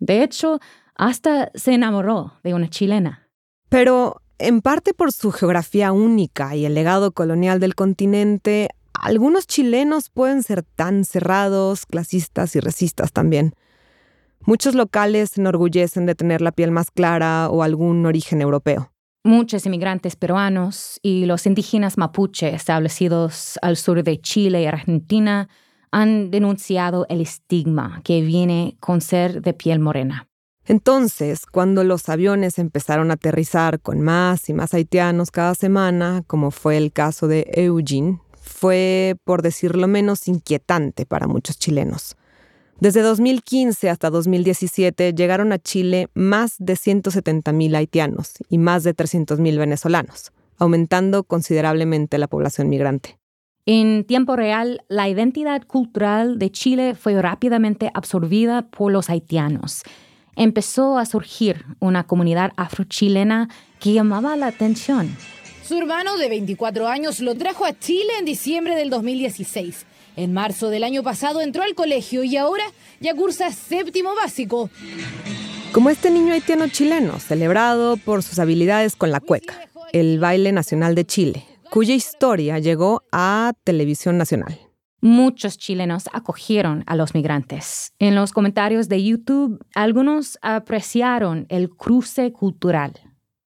De 0.00 0.24
hecho, 0.24 0.58
hasta 0.96 1.52
se 1.54 1.72
enamoró 1.72 2.32
de 2.42 2.52
una 2.54 2.68
chilena. 2.68 3.28
Pero, 3.68 4.22
en 4.46 4.60
parte 4.60 4.92
por 4.92 5.10
su 5.10 5.32
geografía 5.32 5.92
única 5.92 6.54
y 6.54 6.66
el 6.66 6.74
legado 6.74 7.12
colonial 7.12 7.60
del 7.60 7.74
continente, 7.74 8.68
algunos 8.92 9.46
chilenos 9.46 10.10
pueden 10.10 10.42
ser 10.42 10.62
tan 10.62 11.04
cerrados, 11.04 11.86
clasistas 11.86 12.54
y 12.54 12.60
racistas 12.60 13.12
también. 13.12 13.54
Muchos 14.40 14.74
locales 14.74 15.30
se 15.30 15.40
enorgullecen 15.40 16.04
de 16.04 16.14
tener 16.14 16.42
la 16.42 16.52
piel 16.52 16.70
más 16.70 16.90
clara 16.90 17.48
o 17.48 17.62
algún 17.62 18.04
origen 18.04 18.42
europeo. 18.42 18.92
Muchos 19.24 19.64
inmigrantes 19.64 20.16
peruanos 20.16 21.00
y 21.00 21.24
los 21.24 21.46
indígenas 21.46 21.96
mapuche 21.96 22.54
establecidos 22.54 23.58
al 23.62 23.78
sur 23.78 24.02
de 24.02 24.20
Chile 24.20 24.62
y 24.62 24.66
Argentina 24.66 25.48
han 25.90 26.30
denunciado 26.30 27.06
el 27.08 27.22
estigma 27.22 28.02
que 28.04 28.20
viene 28.20 28.76
con 28.80 29.00
ser 29.00 29.40
de 29.40 29.54
piel 29.54 29.80
morena. 29.80 30.28
Entonces, 30.66 31.44
cuando 31.46 31.84
los 31.84 32.08
aviones 32.08 32.58
empezaron 32.58 33.10
a 33.10 33.14
aterrizar 33.14 33.80
con 33.80 34.00
más 34.00 34.48
y 34.48 34.54
más 34.54 34.72
haitianos 34.72 35.30
cada 35.30 35.54
semana, 35.54 36.24
como 36.26 36.50
fue 36.50 36.78
el 36.78 36.90
caso 36.92 37.28
de 37.28 37.50
Eugene, 37.54 38.20
fue, 38.40 39.16
por 39.24 39.42
decirlo 39.42 39.88
menos, 39.88 40.26
inquietante 40.26 41.04
para 41.04 41.26
muchos 41.26 41.58
chilenos. 41.58 42.16
Desde 42.80 43.02
2015 43.02 43.88
hasta 43.88 44.10
2017 44.10 45.14
llegaron 45.14 45.52
a 45.52 45.58
Chile 45.58 46.08
más 46.14 46.56
de 46.58 46.74
170.000 46.74 47.76
haitianos 47.76 48.32
y 48.48 48.58
más 48.58 48.82
de 48.82 48.94
300.000 48.94 49.58
venezolanos, 49.58 50.32
aumentando 50.58 51.24
considerablemente 51.24 52.18
la 52.18 52.26
población 52.26 52.68
migrante. 52.68 53.18
En 53.66 54.04
tiempo 54.04 54.36
real, 54.36 54.82
la 54.88 55.08
identidad 55.08 55.62
cultural 55.62 56.38
de 56.38 56.50
Chile 56.50 56.94
fue 56.94 57.20
rápidamente 57.20 57.90
absorbida 57.94 58.68
por 58.68 58.92
los 58.92 59.08
haitianos. 59.08 59.82
Empezó 60.36 60.98
a 60.98 61.06
surgir 61.06 61.64
una 61.80 62.04
comunidad 62.04 62.52
afrochilena 62.56 63.48
que 63.80 63.92
llamaba 63.92 64.36
la 64.36 64.46
atención. 64.48 65.16
Su 65.66 65.78
hermano 65.78 66.16
de 66.18 66.28
24 66.28 66.88
años 66.88 67.20
lo 67.20 67.34
trajo 67.34 67.64
a 67.64 67.78
Chile 67.78 68.12
en 68.18 68.24
diciembre 68.24 68.74
del 68.76 68.90
2016 68.90 69.86
en 70.16 70.32
marzo 70.32 70.70
del 70.70 70.84
año 70.84 71.02
pasado 71.02 71.40
entró 71.40 71.62
al 71.62 71.74
colegio 71.74 72.22
y 72.24 72.36
ahora 72.36 72.64
ya 73.00 73.14
cursa 73.14 73.50
séptimo 73.50 74.14
básico. 74.14 74.70
Como 75.72 75.90
este 75.90 76.10
niño 76.10 76.32
haitiano 76.32 76.68
chileno, 76.68 77.18
celebrado 77.18 77.96
por 77.96 78.22
sus 78.22 78.38
habilidades 78.38 78.94
con 78.94 79.10
la 79.10 79.20
cueca, 79.20 79.68
el 79.92 80.20
baile 80.20 80.52
nacional 80.52 80.94
de 80.94 81.04
Chile, 81.04 81.44
cuya 81.70 81.94
historia 81.94 82.60
llegó 82.60 83.02
a 83.10 83.52
Televisión 83.64 84.16
Nacional. 84.16 84.63
Muchos 85.04 85.58
chilenos 85.58 86.08
acogieron 86.14 86.82
a 86.86 86.96
los 86.96 87.12
migrantes. 87.12 87.92
En 87.98 88.14
los 88.14 88.32
comentarios 88.32 88.88
de 88.88 89.04
YouTube, 89.04 89.62
algunos 89.74 90.38
apreciaron 90.40 91.44
el 91.50 91.68
cruce 91.68 92.32
cultural. 92.32 92.94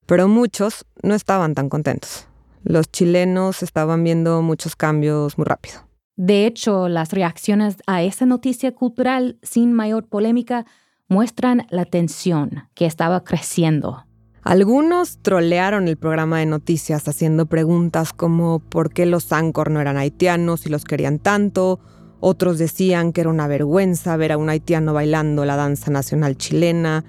Pero 0.05 0.29
muchos 0.29 0.86
no 1.03 1.13
estaban 1.13 1.53
tan 1.53 1.67
contentos. 1.67 2.25
Los 2.63 2.89
chilenos 2.89 3.63
estaban 3.63 4.01
viendo 4.01 4.41
muchos 4.41 4.77
cambios 4.77 5.38
muy 5.38 5.43
rápido. 5.43 5.86
De 6.15 6.46
hecho, 6.46 6.88
las 6.88 7.12
reacciones 7.12 7.75
a 7.86 8.01
esa 8.01 8.25
noticia 8.25 8.72
cultural 8.74 9.38
sin 9.43 9.74
mayor 9.74 10.08
polémica 10.08 10.65
muestran 11.10 11.67
la 11.70 11.84
tensión 11.84 12.70
que 12.75 12.86
estaba 12.86 13.25
creciendo. 13.25 14.05
Algunos 14.44 15.20
trolearon 15.22 15.88
el 15.88 15.98
programa 15.98 16.40
de 16.40 16.48
noticias 16.48 17.08
haciendo 17.08 17.46
preguntas 17.46 18.12
como 18.12 18.58
por 18.58 18.92
qué 18.92 19.06
los 19.06 19.26
Sancor 19.26 19.70
no 19.70 19.80
eran 19.80 19.98
haitianos 19.98 20.66
y 20.66 20.70
los 20.70 20.84
querían 20.84 21.20
tanto. 21.20 21.80
Otros 22.20 22.58
decían 22.58 23.14
que 23.14 23.22
era 23.22 23.30
una 23.30 23.48
vergüenza 23.48 24.18
ver 24.18 24.32
a 24.32 24.38
un 24.38 24.50
haitiano 24.50 24.94
bailando 24.94 25.46
la 25.46 25.58
danza 25.58 25.92
nacional 25.92 26.38
chilena. 26.38 27.06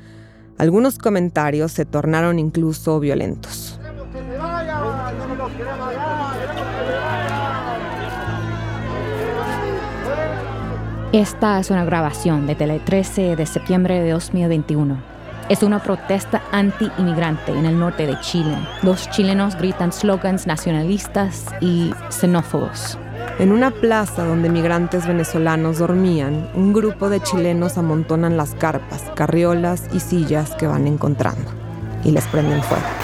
Algunos 0.58 0.98
comentarios 0.98 1.72
se 1.72 1.86
tornaron 1.86 2.38
incluso 2.38 3.00
violentos. 3.00 3.80
Esta 11.12 11.60
es 11.60 11.70
una 11.70 11.84
grabación 11.86 12.46
de 12.46 12.54
Tele 12.54 12.80
13 12.80 13.36
de 13.36 13.46
septiembre 13.46 14.02
de 14.02 14.10
2021. 14.10 15.11
Es 15.48 15.62
una 15.62 15.82
protesta 15.82 16.42
anti-inmigrante 16.52 17.52
en 17.52 17.66
el 17.66 17.78
norte 17.78 18.06
de 18.06 18.18
Chile. 18.20 18.56
Los 18.82 19.10
chilenos 19.10 19.56
gritan 19.56 19.92
slogans 19.92 20.46
nacionalistas 20.46 21.46
y 21.60 21.92
xenófobos. 22.10 22.98
En 23.38 23.52
una 23.52 23.70
plaza 23.70 24.24
donde 24.24 24.48
migrantes 24.48 25.06
venezolanos 25.06 25.78
dormían, 25.78 26.48
un 26.54 26.72
grupo 26.72 27.08
de 27.08 27.20
chilenos 27.20 27.76
amontonan 27.76 28.36
las 28.36 28.54
carpas, 28.54 29.02
carriolas 29.14 29.88
y 29.92 30.00
sillas 30.00 30.54
que 30.54 30.66
van 30.66 30.86
encontrando 30.86 31.50
y 32.04 32.12
les 32.12 32.26
prenden 32.26 32.62
fuego. 32.62 33.01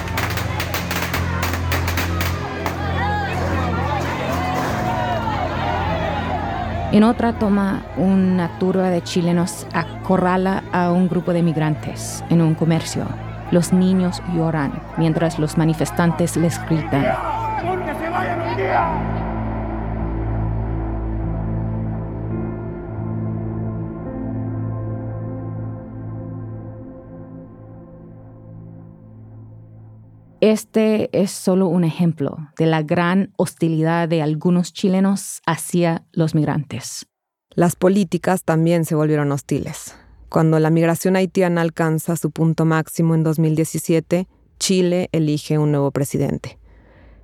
En 6.91 7.05
otra 7.05 7.35
toma, 7.35 7.83
una 7.99 8.59
turba 8.59 8.89
de 8.89 9.03
chilenos 9.03 9.67
acorrala 9.75 10.65
a 10.73 10.91
un 10.91 11.07
grupo 11.07 11.35
de 11.35 11.43
migrantes 11.43 12.25
en 12.31 12.41
un 12.41 12.55
comercio. 12.55 13.05
Los 13.51 13.75
niños 13.75 14.23
lloran 14.35 14.73
mientras 14.97 15.39
los 15.39 15.59
manifestantes 15.59 16.37
les 16.39 16.59
gritan. 16.67 17.05
Este 30.41 31.09
es 31.11 31.33
solo 31.33 31.67
un 31.67 31.83
ejemplo 31.83 32.39
de 32.57 32.67
la 32.67 32.83
gran 32.83 33.33
hostilidad 33.37 34.09
de 34.09 34.23
algunos 34.23 34.73
chilenos 34.73 35.43
hacia 35.47 36.05
los 36.13 36.37
migrantes. 36.37 37.07
Las 37.57 37.75
políticas 37.75 38.45
también 38.45 38.85
se 38.85 38.95
volvieron 38.95 39.33
hostiles. 39.33 39.97
Cuando 40.29 40.61
la 40.61 40.71
migración 40.71 41.17
haitiana 41.17 41.63
alcanza 41.63 42.15
su 42.15 42.31
punto 42.31 42.65
máximo 42.65 43.17
en 43.17 43.25
2017, 43.25 44.29
Chile 44.61 45.09
elige 45.11 45.59
un 45.59 45.73
nuevo 45.73 45.91
presidente. 45.91 46.61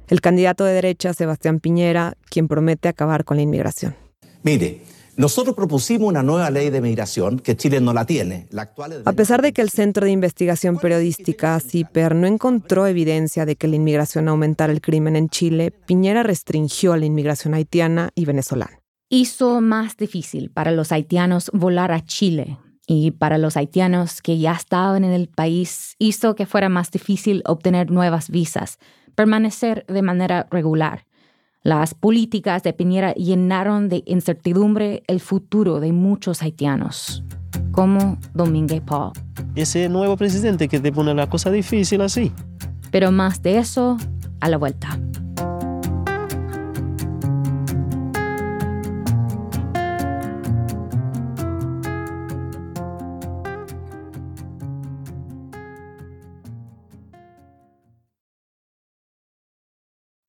El 0.09 0.21
candidato 0.21 0.65
de 0.65 0.73
derecha, 0.73 1.15
Sebastián 1.15 1.61
Piñera, 1.61 2.17
quien 2.31 2.49
promete 2.49 2.89
acabar 2.89 3.25
con 3.25 3.37
la 3.37 3.45
inmigración. 3.45 3.95
Mire, 4.43 4.83
nosotros 5.17 5.55
propusimos 5.55 6.09
una 6.09 6.23
nueva 6.23 6.51
ley 6.51 6.71
de 6.71 6.81
migración 6.81 7.39
que 7.39 7.57
Chile 7.57 7.81
no 7.81 7.93
la 7.93 8.05
tiene. 8.05 8.49
La 8.51 8.63
actual 8.63 9.03
A 9.05 9.13
pesar 9.13 9.43
de 9.43 9.53
que 9.53 9.63
el 9.63 9.71
Centro 9.71 10.07
de 10.07 10.13
Investigación 10.13 10.79
Periodística, 10.79 11.59
CIPER, 11.61 12.15
no 12.15 12.27
encontró 12.27 12.87
evidencia 12.87 13.47
de 13.47 13.57
que 13.57 13.69
la 13.69 13.77
inmigración 13.77 14.29
aumentara 14.29 14.73
el 14.73 14.81
crimen 14.81 15.17
en 15.17 15.29
Chile, 15.29 15.71
Piñera 15.71 16.23
restringió 16.23 16.97
la 16.97 17.07
inmigración 17.07 17.55
haitiana 17.55 18.11
y 18.15 18.25
venezolana. 18.25 18.81
Hizo 19.09 19.61
más 19.61 19.97
difícil 19.97 20.51
para 20.51 20.73
los 20.73 20.91
haitianos 20.91 21.51
volar 21.53 21.93
a 21.93 22.05
Chile 22.05 22.59
y 22.87 23.13
para 23.13 23.39
los 23.39 23.57
haitianos 23.57 24.21
que 24.21 24.39
ya 24.39 24.53
estaban 24.53 25.05
en 25.05 25.13
el 25.13 25.29
país 25.29 25.95
hizo 25.99 26.35
que 26.35 26.47
fuera 26.47 26.69
más 26.69 26.91
difícil 26.91 27.43
obtener 27.47 27.91
nuevas 27.91 28.31
visas, 28.31 28.79
permanecer 29.15 29.87
de 29.87 30.03
manera 30.03 30.49
regular 30.51 31.07
las 31.65 31.95
políticas 31.95 32.63
de 32.63 32.75
Piñera 32.75 33.15
llenaron 33.15 33.89
de 33.89 34.03
incertidumbre 34.05 35.03
el 35.07 35.19
futuro 35.19 35.81
de 35.81 35.93
muchos 35.93 36.43
haitianos, 36.43 37.25
como 37.73 38.19
Domínguez 38.35 38.83
Paul. 38.83 39.13
Ese 39.55 39.89
nuevo 39.89 40.19
presidente 40.19 40.69
que 40.69 40.79
te 40.79 40.93
pone 40.93 41.15
la 41.15 41.27
cosa 41.27 41.51
difícil 41.51 42.03
así. 42.03 42.31
Pero 42.91 43.11
más 43.11 43.43
de 43.43 43.57
eso 43.57 43.97
a 44.41 44.51
la 44.51 44.59
vuelta. 44.59 45.01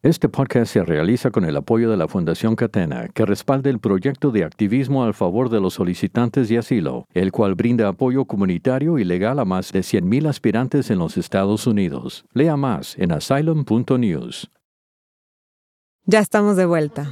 Este 0.05 0.29
podcast 0.29 0.71
se 0.71 0.83
realiza 0.83 1.31
con 1.31 1.45
el 1.45 1.57
apoyo 1.57 1.89
de 1.89 1.97
la 1.97 2.07
Fundación 2.07 2.55
Catena, 2.55 3.07
que 3.07 3.25
respalda 3.25 3.71
el 3.71 3.79
proyecto 3.79 4.29
de 4.29 4.43
activismo 4.43 5.03
al 5.03 5.15
favor 5.15 5.49
de 5.49 5.59
los 5.59 5.73
solicitantes 5.73 6.47
de 6.47 6.59
asilo, 6.59 7.07
el 7.15 7.31
cual 7.31 7.55
brinda 7.55 7.87
apoyo 7.87 8.25
comunitario 8.25 8.99
y 8.99 9.03
legal 9.03 9.39
a 9.39 9.45
más 9.45 9.71
de 9.71 9.79
100.000 9.79 10.29
aspirantes 10.29 10.91
en 10.91 10.99
los 10.99 11.17
Estados 11.17 11.65
Unidos. 11.65 12.23
Lea 12.33 12.55
más 12.55 12.95
en 12.99 13.13
asylum.news. 13.13 14.51
Ya 16.05 16.19
estamos 16.19 16.55
de 16.55 16.67
vuelta. 16.67 17.11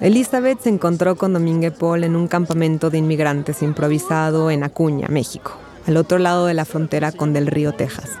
Elizabeth 0.00 0.60
se 0.60 0.70
encontró 0.70 1.16
con 1.16 1.34
Domingue 1.34 1.70
Paul 1.70 2.02
en 2.02 2.16
un 2.16 2.28
campamento 2.28 2.88
de 2.88 2.96
inmigrantes 2.96 3.62
improvisado 3.62 4.50
en 4.50 4.64
Acuña, 4.64 5.08
México, 5.08 5.52
al 5.86 5.98
otro 5.98 6.16
lado 6.16 6.46
de 6.46 6.54
la 6.54 6.64
frontera 6.64 7.12
con 7.12 7.34
Del 7.34 7.46
Río, 7.46 7.74
Texas. 7.74 8.18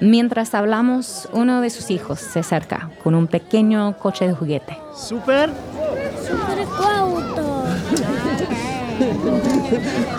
Mientras 0.00 0.54
hablamos, 0.54 1.28
uno 1.32 1.60
de 1.60 1.70
sus 1.70 1.90
hijos 1.90 2.20
se 2.20 2.38
acerca 2.38 2.90
con 3.02 3.16
un 3.16 3.26
pequeño 3.26 3.96
coche 3.98 4.28
de 4.28 4.32
juguete. 4.32 4.78
¡Súper! 4.94 5.50
¡Súper 6.22 6.66
auto! 6.96 7.64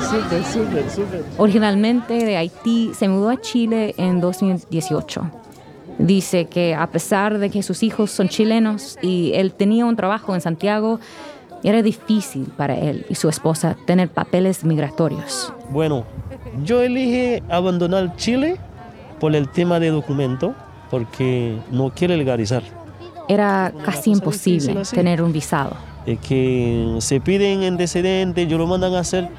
súper, 0.10 0.44
súper, 0.44 0.90
súper. 0.90 1.24
Originalmente 1.38 2.14
de 2.26 2.36
Haití, 2.36 2.92
se 2.94 3.08
mudó 3.08 3.30
a 3.30 3.40
Chile 3.40 3.96
en 3.98 4.20
2018. 4.20 5.32
Dice 5.98 6.46
que 6.46 6.76
a 6.76 6.88
pesar 6.88 7.40
de 7.40 7.50
que 7.50 7.64
sus 7.64 7.82
hijos 7.84 8.12
son 8.12 8.28
chilenos 8.28 8.98
y 9.02 9.32
él 9.36 9.54
tenía 9.54 9.86
un 9.86 9.96
trabajo 9.96 10.36
en 10.36 10.42
Santiago, 10.42 11.00
era 11.64 11.82
difícil 11.82 12.52
para 12.56 12.78
él 12.78 13.06
y 13.10 13.16
su 13.16 13.30
esposa 13.30 13.78
tener 13.86 14.10
papeles 14.10 14.64
migratorios. 14.64 15.54
Bueno, 15.70 16.06
yo 16.64 16.82
elige 16.82 17.44
abandonar 17.50 18.16
Chile 18.18 18.58
por 19.20 19.36
el 19.36 19.50
tema 19.50 19.80
de 19.80 19.90
documento, 19.90 20.56
porque 20.90 21.58
no 21.72 21.92
quiere 21.92 22.18
legalizar. 22.18 22.64
Era 23.28 23.72
casi 23.86 24.12
imposible 24.12 24.82
tener 24.92 25.22
un 25.22 25.32
visado. 25.32 25.76
Es 26.06 26.20
que 26.20 26.96
se 27.00 27.20
piden 27.22 27.64
antecedentes, 27.64 28.48
yo 28.48 28.58
lo 28.58 28.66
mandan 28.66 28.96
a 28.96 29.00
hacer. 29.00 29.30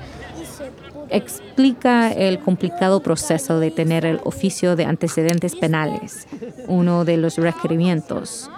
Explica 1.09 2.13
el 2.13 2.39
complicado 2.39 3.01
proceso 3.01 3.59
de 3.59 3.73
tener 3.73 4.05
el 4.07 4.21
oficio 4.23 4.77
de 4.77 4.85
antecedentes 4.85 5.57
penales, 5.57 6.29
uno 6.69 7.05
de 7.05 7.17
los 7.17 7.37
requerimientos. 7.37 8.49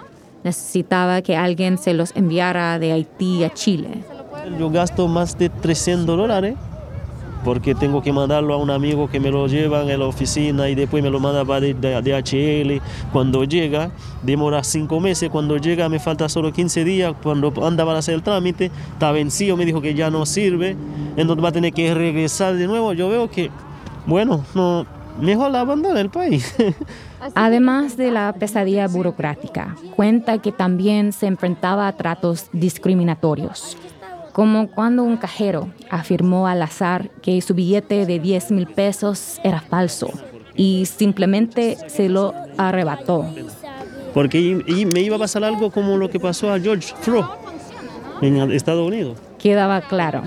Necesitaba 0.43 1.23
que 1.23 1.35
alguien 1.35 1.79
se 1.79 1.93
los 1.95 2.15
enviara 2.15 2.77
de 2.77 2.91
Haití 2.91 3.43
a 3.43 3.49
Chile. 3.51 4.03
Yo 4.59 4.69
gasto 4.69 5.07
más 5.07 5.37
de 5.37 5.49
300 5.49 6.15
dólares 6.15 6.55
porque 7.43 7.75
tengo 7.75 8.01
que 8.01 8.11
mandarlo 8.11 8.53
a 8.53 8.57
un 8.57 8.69
amigo 8.69 9.09
que 9.09 9.19
me 9.19 9.29
lo 9.29 9.47
lleva 9.47 9.81
en 9.81 9.99
la 9.99 10.05
oficina 10.05 10.69
y 10.69 10.75
después 10.75 11.03
me 11.03 11.09
lo 11.09 11.19
manda 11.19 11.43
para 11.43 11.61
DHL. 11.61 12.81
Cuando 13.11 13.43
llega, 13.43 13.91
demora 14.21 14.63
cinco 14.63 14.99
meses, 14.99 15.29
cuando 15.29 15.57
llega 15.57 15.89
me 15.89 15.99
falta 15.99 16.29
solo 16.29 16.51
15 16.51 16.83
días, 16.83 17.13
cuando 17.21 17.53
anda 17.65 17.85
para 17.85 17.99
hacer 17.99 18.15
el 18.15 18.23
trámite, 18.23 18.71
está 18.93 19.11
vencido, 19.11 19.57
me 19.57 19.65
dijo 19.65 19.81
que 19.81 19.93
ya 19.93 20.09
no 20.09 20.25
sirve, 20.25 20.75
entonces 21.17 21.43
va 21.43 21.49
a 21.49 21.53
tener 21.53 21.73
que 21.73 21.93
regresar 21.93 22.55
de 22.55 22.67
nuevo. 22.67 22.93
Yo 22.93 23.09
veo 23.09 23.29
que, 23.29 23.51
bueno, 24.05 24.43
no, 24.55 24.85
mejor 25.19 25.51
la 25.51 25.61
abandona 25.61 25.99
el 25.99 26.09
país. 26.09 26.55
Además 27.35 27.95
de 27.97 28.11
la 28.11 28.33
pesadilla 28.33 28.87
burocrática, 28.87 29.75
cuenta 29.95 30.37
que 30.39 30.51
también 30.51 31.13
se 31.13 31.27
enfrentaba 31.27 31.87
a 31.87 31.93
tratos 31.93 32.47
discriminatorios 32.51 33.77
como 34.33 34.67
cuando 34.67 35.03
un 35.03 35.17
cajero 35.17 35.69
afirmó 35.89 36.47
al 36.47 36.61
azar 36.61 37.09
que 37.21 37.39
su 37.41 37.53
billete 37.53 38.05
de 38.05 38.19
10 38.19 38.51
mil 38.51 38.67
pesos 38.67 39.39
era 39.43 39.61
falso 39.61 40.09
y 40.55 40.85
simplemente 40.85 41.77
se 41.87 42.09
lo 42.09 42.33
arrebató. 42.57 43.25
Porque 44.13 44.87
me 44.93 45.01
iba 45.01 45.15
a 45.15 45.19
pasar 45.19 45.43
algo 45.43 45.71
como 45.71 45.97
lo 45.97 46.09
que 46.09 46.19
pasó 46.19 46.51
a 46.51 46.59
George 46.59 46.93
Floyd 47.01 47.25
en 48.21 48.51
Estados 48.51 48.85
Unidos. 48.87 49.17
Quedaba 49.39 49.81
claro 49.81 50.23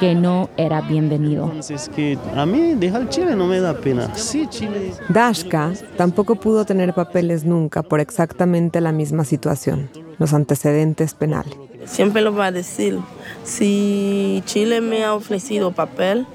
que 0.00 0.14
no 0.14 0.50
era 0.56 0.80
bienvenido. 0.80 1.44
Entonces 1.44 1.88
que 1.94 2.18
a 2.34 2.44
mí 2.46 2.74
dejar 2.74 3.08
Chile 3.08 3.36
no 3.36 3.46
me 3.46 3.60
da 3.60 3.74
pena. 3.74 4.12
Sí, 4.14 4.46
Chile. 4.48 4.92
Dashka 5.08 5.72
tampoco 5.96 6.34
pudo 6.34 6.64
tener 6.64 6.92
papeles 6.94 7.44
nunca 7.44 7.82
por 7.82 8.00
exactamente 8.00 8.80
la 8.80 8.92
misma 8.92 9.24
situación, 9.24 9.90
los 10.18 10.32
antecedentes 10.32 11.14
penales. 11.14 11.54
Siempre 11.84 12.22
lo 12.22 12.34
va 12.34 12.46
a 12.46 12.52
decir, 12.52 12.98
si 13.44 14.42
Chile 14.46 14.80
me 14.80 15.04
ha 15.04 15.14
ofrecido 15.14 15.72
papel, 15.72 16.26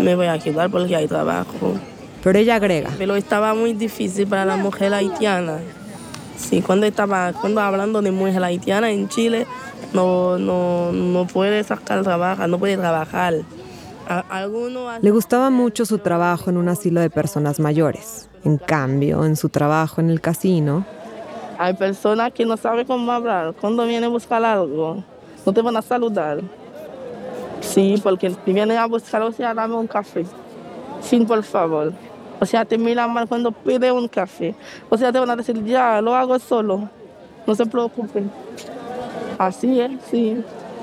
me 0.00 0.14
voy 0.14 0.26
a 0.26 0.38
quedar 0.38 0.70
porque 0.70 0.94
hay 0.96 1.06
trabajo. 1.06 1.74
Pero 2.22 2.38
ella 2.38 2.56
agrega. 2.56 2.90
Pero 2.96 3.16
estaba 3.16 3.54
muy 3.54 3.74
difícil 3.74 4.26
para 4.26 4.44
la 4.44 4.56
mujer 4.56 4.94
haitiana. 4.94 5.58
Sí, 6.36 6.62
cuando 6.62 6.86
estaba 6.86 7.32
cuando 7.32 7.60
hablando 7.60 8.00
de 8.02 8.10
mujer 8.10 8.42
haitiana 8.42 8.90
en 8.90 9.08
Chile, 9.08 9.46
no, 9.92 10.38
no, 10.38 10.92
no 10.92 11.26
puede 11.26 11.62
sacar 11.64 12.02
trabajo, 12.02 12.46
no 12.46 12.58
puede 12.58 12.76
trabajar. 12.76 13.34
Le 15.00 15.10
gustaba 15.10 15.50
mucho 15.50 15.86
su 15.86 15.98
trabajo 15.98 16.50
en 16.50 16.56
un 16.56 16.68
asilo 16.68 17.00
de 17.00 17.10
personas 17.10 17.60
mayores. 17.60 18.28
En 18.44 18.58
cambio, 18.58 19.24
en 19.24 19.36
su 19.36 19.48
trabajo 19.48 20.00
en 20.00 20.10
el 20.10 20.20
casino, 20.20 20.84
hay 21.58 21.74
personas 21.74 22.32
que 22.32 22.44
no 22.44 22.56
saben 22.56 22.86
cómo 22.86 23.10
hablar. 23.10 23.54
Cuando 23.60 23.86
vienen 23.86 24.04
a 24.04 24.08
buscar 24.08 24.44
algo, 24.44 25.02
no 25.44 25.52
te 25.52 25.62
van 25.62 25.76
a 25.76 25.82
saludar. 25.82 26.40
Sí, 27.60 28.00
porque 28.02 28.30
si 28.30 28.52
vienen 28.52 28.76
a 28.76 28.86
buscar, 28.86 29.22
o 29.22 29.32
sea, 29.32 29.54
dame 29.54 29.74
un 29.74 29.86
café. 29.86 30.24
Sin, 31.00 31.26
por 31.26 31.42
favor. 31.42 31.92
O 32.40 32.46
sea, 32.46 32.64
te 32.64 32.76
miran 32.76 33.12
mal 33.12 33.28
cuando 33.28 33.52
pide 33.52 33.90
un 33.90 34.08
café. 34.08 34.54
O 34.90 34.96
sea, 34.96 35.12
te 35.12 35.18
van 35.18 35.30
a 35.30 35.36
decir, 35.36 35.62
ya, 35.64 36.00
lo 36.00 36.14
hago 36.14 36.38
solo. 36.38 36.88
No 37.46 37.54
se 37.54 37.66
preocupen. 37.66 38.30
Así 39.38 39.80
es, 39.80 39.92
sí. 40.10 40.42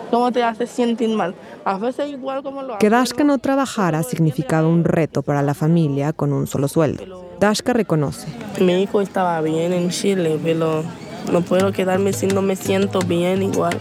¿Cómo 0.09 0.31
te 0.31 0.43
hace 0.43 0.67
sentir 0.67 1.09
mal? 1.15 1.33
A 1.63 1.77
veces 1.77 2.09
igual 2.09 2.43
como 2.43 2.61
lo 2.63 2.77
Que 2.79 2.89
Dashka 2.89 3.23
no 3.23 3.37
trabajara 3.37 4.03
significaba 4.03 4.67
un 4.67 4.83
reto 4.83 5.21
para 5.21 5.41
la 5.41 5.53
familia 5.53 6.11
con 6.11 6.33
un 6.33 6.47
solo 6.47 6.67
sueldo. 6.67 7.30
Dashka 7.41 7.73
reconoce. 7.73 8.27
Mi 8.59 8.83
hijo 8.83 9.01
estaba 9.01 9.41
bien 9.41 9.73
en 9.73 9.89
Chile, 9.89 10.39
pero 10.43 10.83
no 11.31 11.41
puedo 11.41 11.71
quedarme 11.71 12.13
si 12.13 12.27
no 12.27 12.43
me 12.43 12.55
siento 12.55 12.99
bien 12.99 13.41
igual. 13.41 13.79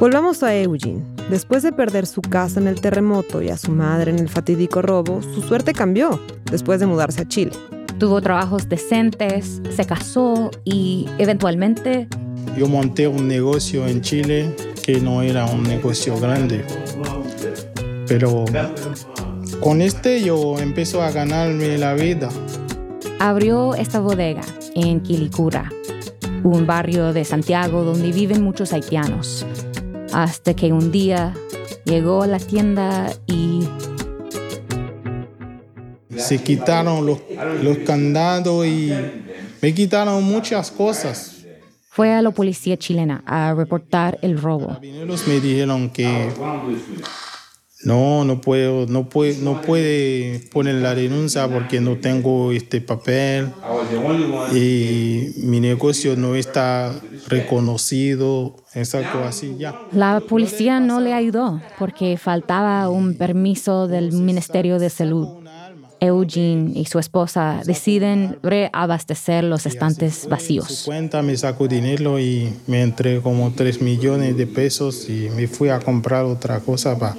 Volvamos 0.00 0.42
a 0.42 0.56
Eugene. 0.56 1.04
Después 1.30 1.62
de 1.62 1.70
perder 1.70 2.06
su 2.06 2.20
casa 2.20 2.58
en 2.58 2.66
el 2.66 2.80
terremoto 2.80 3.42
y 3.42 3.50
a 3.50 3.56
su 3.56 3.70
madre 3.70 4.10
en 4.10 4.18
el 4.18 4.28
fatídico 4.28 4.82
robo, 4.82 5.22
su 5.22 5.40
suerte 5.40 5.72
cambió 5.72 6.18
después 6.50 6.80
de 6.80 6.86
mudarse 6.86 7.22
a 7.22 7.28
Chile. 7.28 7.52
Tuvo 8.00 8.20
trabajos 8.20 8.68
decentes, 8.68 9.62
se 9.70 9.84
casó 9.84 10.50
y 10.64 11.08
eventualmente... 11.18 12.08
Yo 12.56 12.68
monté 12.68 13.08
un 13.08 13.26
negocio 13.26 13.86
en 13.86 14.00
Chile 14.00 14.54
que 14.84 15.00
no 15.00 15.22
era 15.22 15.46
un 15.46 15.62
negocio 15.62 16.18
grande, 16.18 16.64
pero 18.06 18.44
con 19.60 19.80
este 19.80 20.22
yo 20.22 20.58
empezó 20.58 21.02
a 21.02 21.10
ganarme 21.10 21.78
la 21.78 21.94
vida. 21.94 22.28
Abrió 23.18 23.74
esta 23.74 24.00
bodega 24.00 24.42
en 24.74 25.00
Quilicura, 25.00 25.72
un 26.42 26.66
barrio 26.66 27.12
de 27.12 27.24
Santiago 27.24 27.82
donde 27.82 28.12
viven 28.12 28.42
muchos 28.42 28.72
haitianos, 28.72 29.46
hasta 30.12 30.54
que 30.54 30.72
un 30.72 30.92
día 30.92 31.34
llegó 31.84 32.22
a 32.22 32.26
la 32.26 32.38
tienda 32.38 33.10
y 33.26 33.60
se 36.16 36.38
quitaron 36.38 37.06
los, 37.06 37.18
los 37.62 37.78
candados 37.78 38.66
y 38.66 38.92
me 39.60 39.74
quitaron 39.74 40.22
muchas 40.22 40.70
cosas. 40.70 41.33
Fue 41.94 42.12
a 42.12 42.22
la 42.22 42.32
policía 42.32 42.76
chilena 42.76 43.22
a 43.24 43.54
reportar 43.54 44.18
el 44.20 44.36
robo. 44.36 44.80
me 44.80 45.40
dijeron 45.40 45.90
que 45.90 46.28
no, 47.84 48.24
no 48.24 48.40
puedo, 48.40 48.86
no 48.86 49.08
puede, 49.08 49.36
no 49.38 49.60
puede 49.62 50.40
poner 50.52 50.74
la 50.76 50.96
denuncia 50.96 51.46
porque 51.46 51.80
no 51.80 51.98
tengo 51.98 52.50
este 52.50 52.80
papel 52.80 53.52
y 54.52 55.34
mi 55.44 55.60
negocio 55.60 56.16
no 56.16 56.34
está 56.34 56.92
reconocido, 57.28 58.56
exacto 58.74 59.22
así 59.22 59.54
ya. 59.56 59.78
La 59.92 60.20
policía 60.20 60.80
no 60.80 61.00
le 61.00 61.12
ayudó 61.12 61.60
porque 61.78 62.16
faltaba 62.16 62.88
un 62.88 63.14
permiso 63.16 63.86
del 63.86 64.10
Ministerio 64.12 64.80
de 64.80 64.90
Salud. 64.90 65.43
Eugene 66.04 66.72
y 66.78 66.84
su 66.86 66.98
esposa 66.98 67.62
deciden 67.64 68.38
reabastecer 68.42 69.44
los 69.44 69.66
estantes 69.66 70.28
vacíos. 70.28 70.82
cuenta 70.84 71.22
me 71.22 71.36
saco 71.36 71.68
dinero 71.68 72.18
y 72.18 72.52
me 72.66 72.82
entré 72.82 73.20
como 73.20 73.52
3 73.52 73.80
millones 73.80 74.36
de 74.36 74.46
pesos 74.46 75.08
y 75.08 75.28
me 75.34 75.46
fui 75.46 75.68
a 75.68 75.80
comprar 75.80 76.24
otra 76.24 76.60
cosa 76.60 76.98
para 76.98 77.16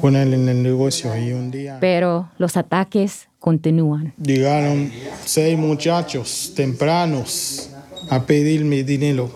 poner 0.00 0.32
en 0.32 0.48
el 0.48 0.62
negocio. 0.62 1.16
Y 1.16 1.32
un 1.32 1.50
día... 1.50 1.78
Pero 1.80 2.28
los 2.38 2.56
ataques 2.56 3.28
continúan. 3.38 4.14
Llegaron 4.22 4.90
seis 5.24 5.58
muchachos 5.58 6.52
tempranos 6.54 7.70
a 8.08 8.24
pedirme 8.24 8.82
dinero. 8.82 9.30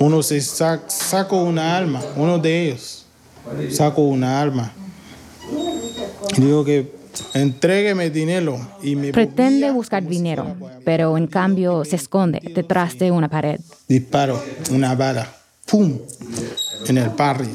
Uno 0.00 0.22
se 0.22 0.40
sacó 0.40 1.42
una 1.42 1.76
alma, 1.76 2.02
uno 2.16 2.38
de 2.38 2.66
ellos. 2.66 3.06
saco 3.70 4.02
una 4.02 4.40
arma. 4.40 4.72
Digo 6.36 6.64
que 6.64 7.03
entrégueme 7.34 8.10
dinero 8.10 8.58
y 8.82 8.96
me 8.96 9.12
Pretende 9.12 9.70
buscar 9.70 10.06
dinero, 10.06 10.56
pero 10.84 11.16
en 11.16 11.26
cambio 11.26 11.84
se 11.84 11.96
esconde 11.96 12.40
detrás 12.54 12.98
de 12.98 13.10
una 13.10 13.28
pared. 13.28 13.60
disparo 13.88 14.42
una 14.70 14.94
bala. 14.94 15.28
¡Pum! 15.66 15.98
En 16.86 16.98
el 16.98 17.10
parry. 17.10 17.48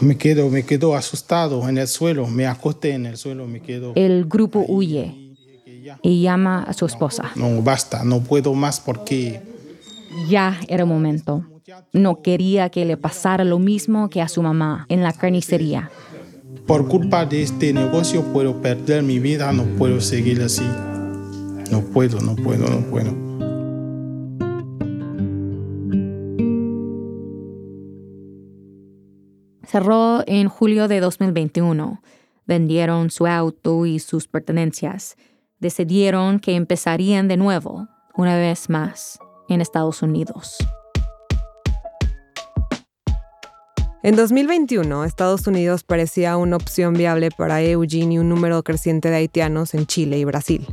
Me 0.00 0.16
quedo, 0.16 0.48
me 0.48 0.64
quedo 0.64 0.94
asustado 0.94 1.68
en 1.68 1.76
el 1.76 1.88
suelo, 1.88 2.26
me 2.28 2.46
acosté 2.46 2.92
en 2.92 3.06
el 3.06 3.16
suelo, 3.16 3.46
me 3.46 3.60
quedo. 3.60 3.92
El 3.96 4.26
grupo 4.26 4.64
huye 4.66 5.34
y 6.02 6.22
llama 6.22 6.62
a 6.62 6.72
su 6.72 6.86
esposa. 6.86 7.30
No, 7.34 7.62
basta, 7.62 8.04
no 8.04 8.20
puedo 8.20 8.54
más 8.54 8.80
porque 8.80 9.42
Ya 10.28 10.58
era 10.68 10.84
momento. 10.84 11.44
No 11.92 12.22
quería 12.22 12.70
que 12.70 12.84
le 12.84 12.96
pasara 12.96 13.44
lo 13.44 13.58
mismo 13.58 14.08
que 14.08 14.22
a 14.22 14.28
su 14.28 14.42
mamá 14.42 14.86
en 14.88 15.02
la 15.02 15.12
carnicería. 15.12 15.90
Por 16.68 16.86
culpa 16.86 17.24
de 17.24 17.42
este 17.42 17.72
negocio 17.72 18.22
puedo 18.30 18.60
perder 18.60 19.02
mi 19.02 19.18
vida, 19.18 19.50
no 19.52 19.64
puedo 19.78 20.02
seguir 20.02 20.42
así. 20.42 20.66
No 21.72 21.80
puedo, 21.80 22.20
no 22.20 22.36
puedo, 22.36 22.68
no 22.68 22.82
puedo. 22.90 23.10
Cerró 29.66 30.22
en 30.26 30.48
julio 30.48 30.88
de 30.88 31.00
2021. 31.00 32.02
Vendieron 32.46 33.10
su 33.10 33.26
auto 33.26 33.86
y 33.86 33.98
sus 33.98 34.28
pertenencias. 34.28 35.16
Decidieron 35.60 36.38
que 36.38 36.54
empezarían 36.54 37.28
de 37.28 37.38
nuevo, 37.38 37.88
una 38.14 38.36
vez 38.36 38.68
más, 38.68 39.18
en 39.48 39.62
Estados 39.62 40.02
Unidos. 40.02 40.58
En 44.04 44.14
2021, 44.14 45.04
Estados 45.04 45.48
Unidos 45.48 45.82
parecía 45.82 46.36
una 46.36 46.54
opción 46.54 46.94
viable 46.94 47.30
para 47.36 47.60
Eugene 47.62 48.14
y 48.14 48.18
un 48.18 48.28
número 48.28 48.62
creciente 48.62 49.10
de 49.10 49.16
haitianos 49.16 49.74
en 49.74 49.86
Chile 49.86 50.18
y 50.18 50.24
Brasil. 50.24 50.64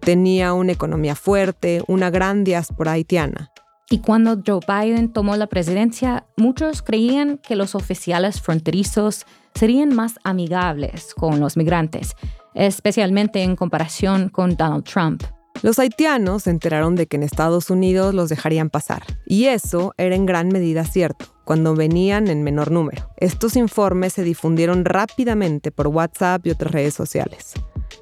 Tenía 0.00 0.52
una 0.52 0.72
economía 0.72 1.14
fuerte, 1.14 1.84
una 1.86 2.10
gran 2.10 2.42
diáspora 2.42 2.92
haitiana. 2.92 3.52
Y 3.88 4.00
cuando 4.00 4.42
Joe 4.44 4.58
Biden 4.66 5.12
tomó 5.12 5.36
la 5.36 5.46
presidencia, 5.46 6.26
muchos 6.36 6.82
creían 6.82 7.38
que 7.38 7.54
los 7.54 7.76
oficiales 7.76 8.40
fronterizos 8.40 9.26
serían 9.54 9.94
más 9.94 10.14
amigables 10.24 11.14
con 11.14 11.38
los 11.38 11.56
migrantes, 11.56 12.16
especialmente 12.54 13.44
en 13.44 13.54
comparación 13.54 14.28
con 14.28 14.56
Donald 14.56 14.84
Trump. 14.84 15.22
Los 15.62 15.78
haitianos 15.78 16.42
se 16.44 16.50
enteraron 16.50 16.96
de 16.96 17.06
que 17.06 17.16
en 17.16 17.22
Estados 17.22 17.70
Unidos 17.70 18.12
los 18.12 18.28
dejarían 18.28 18.70
pasar, 18.70 19.04
y 19.24 19.44
eso 19.44 19.94
era 19.96 20.16
en 20.16 20.26
gran 20.26 20.48
medida 20.48 20.84
cierto, 20.84 21.31
cuando 21.44 21.74
venían 21.74 22.28
en 22.28 22.42
menor 22.42 22.70
número. 22.70 23.10
Estos 23.16 23.56
informes 23.56 24.12
se 24.14 24.24
difundieron 24.24 24.84
rápidamente 24.84 25.70
por 25.70 25.88
WhatsApp 25.88 26.46
y 26.46 26.50
otras 26.50 26.72
redes 26.72 26.94
sociales. 26.94 27.54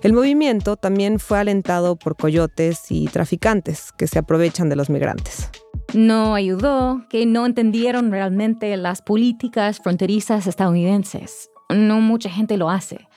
El 0.03 0.13
movimiento 0.13 0.77
también 0.77 1.19
fue 1.19 1.39
alentado 1.39 1.97
por 1.97 2.17
coyotes 2.17 2.91
y 2.91 3.07
traficantes 3.09 3.93
que 3.93 4.07
se 4.07 4.19
aprovechan 4.19 4.69
de 4.69 4.77
los 4.77 4.89
migrantes. 4.89 5.51
No 5.93 6.35
ayudó 6.35 7.05
que 7.11 7.27
no 7.27 7.45
entendieron 7.45 8.11
realmente 8.11 8.77
las 8.77 9.03
políticas 9.03 9.79
fronterizas 9.79 10.47
estadounidenses. 10.47 11.51
No 11.69 12.01
mucha 12.01 12.31
gente 12.31 12.57
lo 12.57 12.71
hace. 12.71 13.09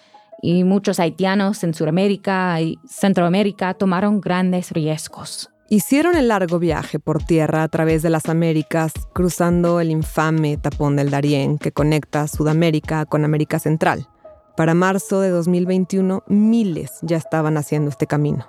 Y 0.42 0.64
muchos 0.66 1.00
haitianos 1.00 1.64
en 1.64 1.74
Sudamérica 1.74 2.60
y 2.60 2.78
Centroamérica 2.86 3.76
tomaron 3.76 4.20
grandes 4.20 4.72
riesgos. 4.72 5.53
Hicieron 5.74 6.16
el 6.16 6.28
largo 6.28 6.60
viaje 6.60 7.00
por 7.00 7.24
tierra 7.24 7.64
a 7.64 7.68
través 7.68 8.04
de 8.04 8.12
las 8.12 8.30
Américas, 8.30 8.94
cruzando 9.12 9.80
el 9.80 9.90
infame 9.90 10.56
tapón 10.56 10.98
del 10.98 11.10
Darién 11.10 11.58
que 11.58 11.72
conecta 11.72 12.28
Sudamérica 12.28 13.08
con 13.08 13.26
América 13.26 13.58
Central. 13.58 14.08
Para 14.56 14.76
marzo 14.76 15.20
de 15.20 15.30
2021, 15.32 16.26
miles 16.28 17.00
ya 17.02 17.18
estaban 17.18 17.58
haciendo 17.58 17.90
este 17.90 18.06
camino. 18.06 18.46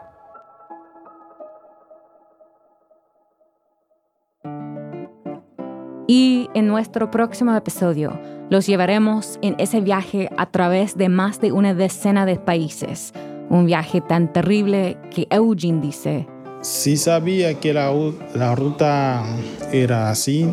Y 6.07 6.51
en 6.53 6.67
nuestro 6.67 7.11
próximo 7.11 7.57
episodio 7.57 8.21
los 8.51 8.67
llevaremos 8.67 9.39
en 9.41 9.55
ese 9.59 9.81
viaje 9.81 10.29
a 10.37 10.51
través 10.51 10.99
de 10.99 11.09
más 11.09 11.41
de 11.41 11.53
una 11.53 11.73
decena 11.73 12.27
de 12.27 12.37
países. 12.37 13.15
Un 13.49 13.65
viaje 13.65 14.03
tan 14.03 14.31
terrible 14.31 14.99
que 15.11 15.27
Eugene 15.31 15.81
dice, 15.81 16.29
Si 16.64 16.96
sabía 16.96 17.61
que 17.61 17.74
la, 17.74 17.92
la 18.35 18.55
ruta 18.55 19.22
era 19.70 20.09
así, 20.09 20.50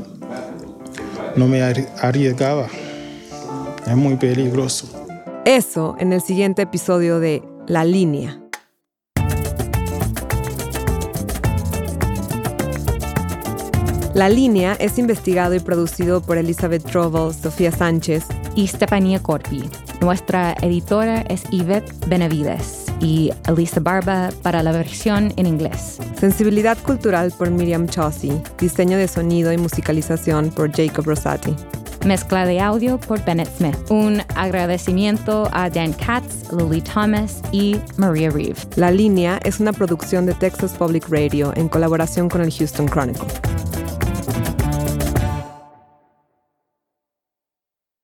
no 1.38 1.48
me 1.48 1.62
arri- 1.62 1.88
arriesgaba. 2.02 2.68
Es 3.88 3.96
muy 3.96 4.18
peligroso. 4.18 4.88
Eso 5.46 5.96
en 6.00 6.12
el 6.12 6.22
siguiente 6.22 6.64
episodio 6.64 7.22
de 7.22 7.42
La 7.66 7.86
Línea. 7.86 8.38
La 14.14 14.28
Línea 14.28 14.74
es 14.82 15.00
investigado 15.00 15.56
y 15.56 15.62
producido 15.62 16.22
por 16.22 16.38
Elizabeth 16.38 16.84
Trovel, 16.84 17.34
Sofía 17.34 17.72
Sánchez 17.72 18.26
y 18.56 18.68
Stephanie 18.68 19.22
Corpi. 19.22 19.64
Nuestra 20.02 20.58
editora 20.62 21.22
es 21.22 21.44
Yvette 21.52 21.94
Benavides 22.08 22.81
y 23.02 23.32
Elisa 23.48 23.80
Barba 23.80 24.30
para 24.42 24.64
la 24.64 24.72
versión 24.72 25.34
en 25.36 25.48
inglés. 25.48 25.98
Sensibilidad 26.20 26.78
cultural 26.78 27.34
por 27.38 27.50
Miriam 27.50 27.88
Chaucy. 27.88 28.32
Diseño 28.60 28.98
de 28.98 29.08
sonido 29.08 29.52
y 29.52 29.58
musicalización 29.58 30.50
por 30.52 30.72
Jacob 30.72 31.06
Rosati. 31.06 31.56
Mezcla 32.06 32.46
de 32.46 32.60
audio 32.60 33.00
por 33.00 33.24
Bennett 33.24 33.50
Smith. 33.58 33.78
Un 33.90 34.22
agradecimiento 34.36 35.48
a 35.52 35.70
Dan 35.70 35.94
Katz, 35.94 36.52
Lily 36.52 36.82
Thomas 36.82 37.42
y 37.52 37.80
Maria 37.98 38.32
Reeve. 38.32 38.56
La 38.76 38.90
Línea 38.90 39.40
es 39.44 39.60
una 39.60 39.72
producción 39.72 40.26
de 40.26 40.34
Texas 40.34 40.74
Public 40.74 41.08
Radio 41.10 41.54
en 41.56 41.70
colaboración 41.70 42.28
con 42.28 42.42
el 42.42 42.52
Houston 42.52 42.88
Chronicle. 42.88 43.28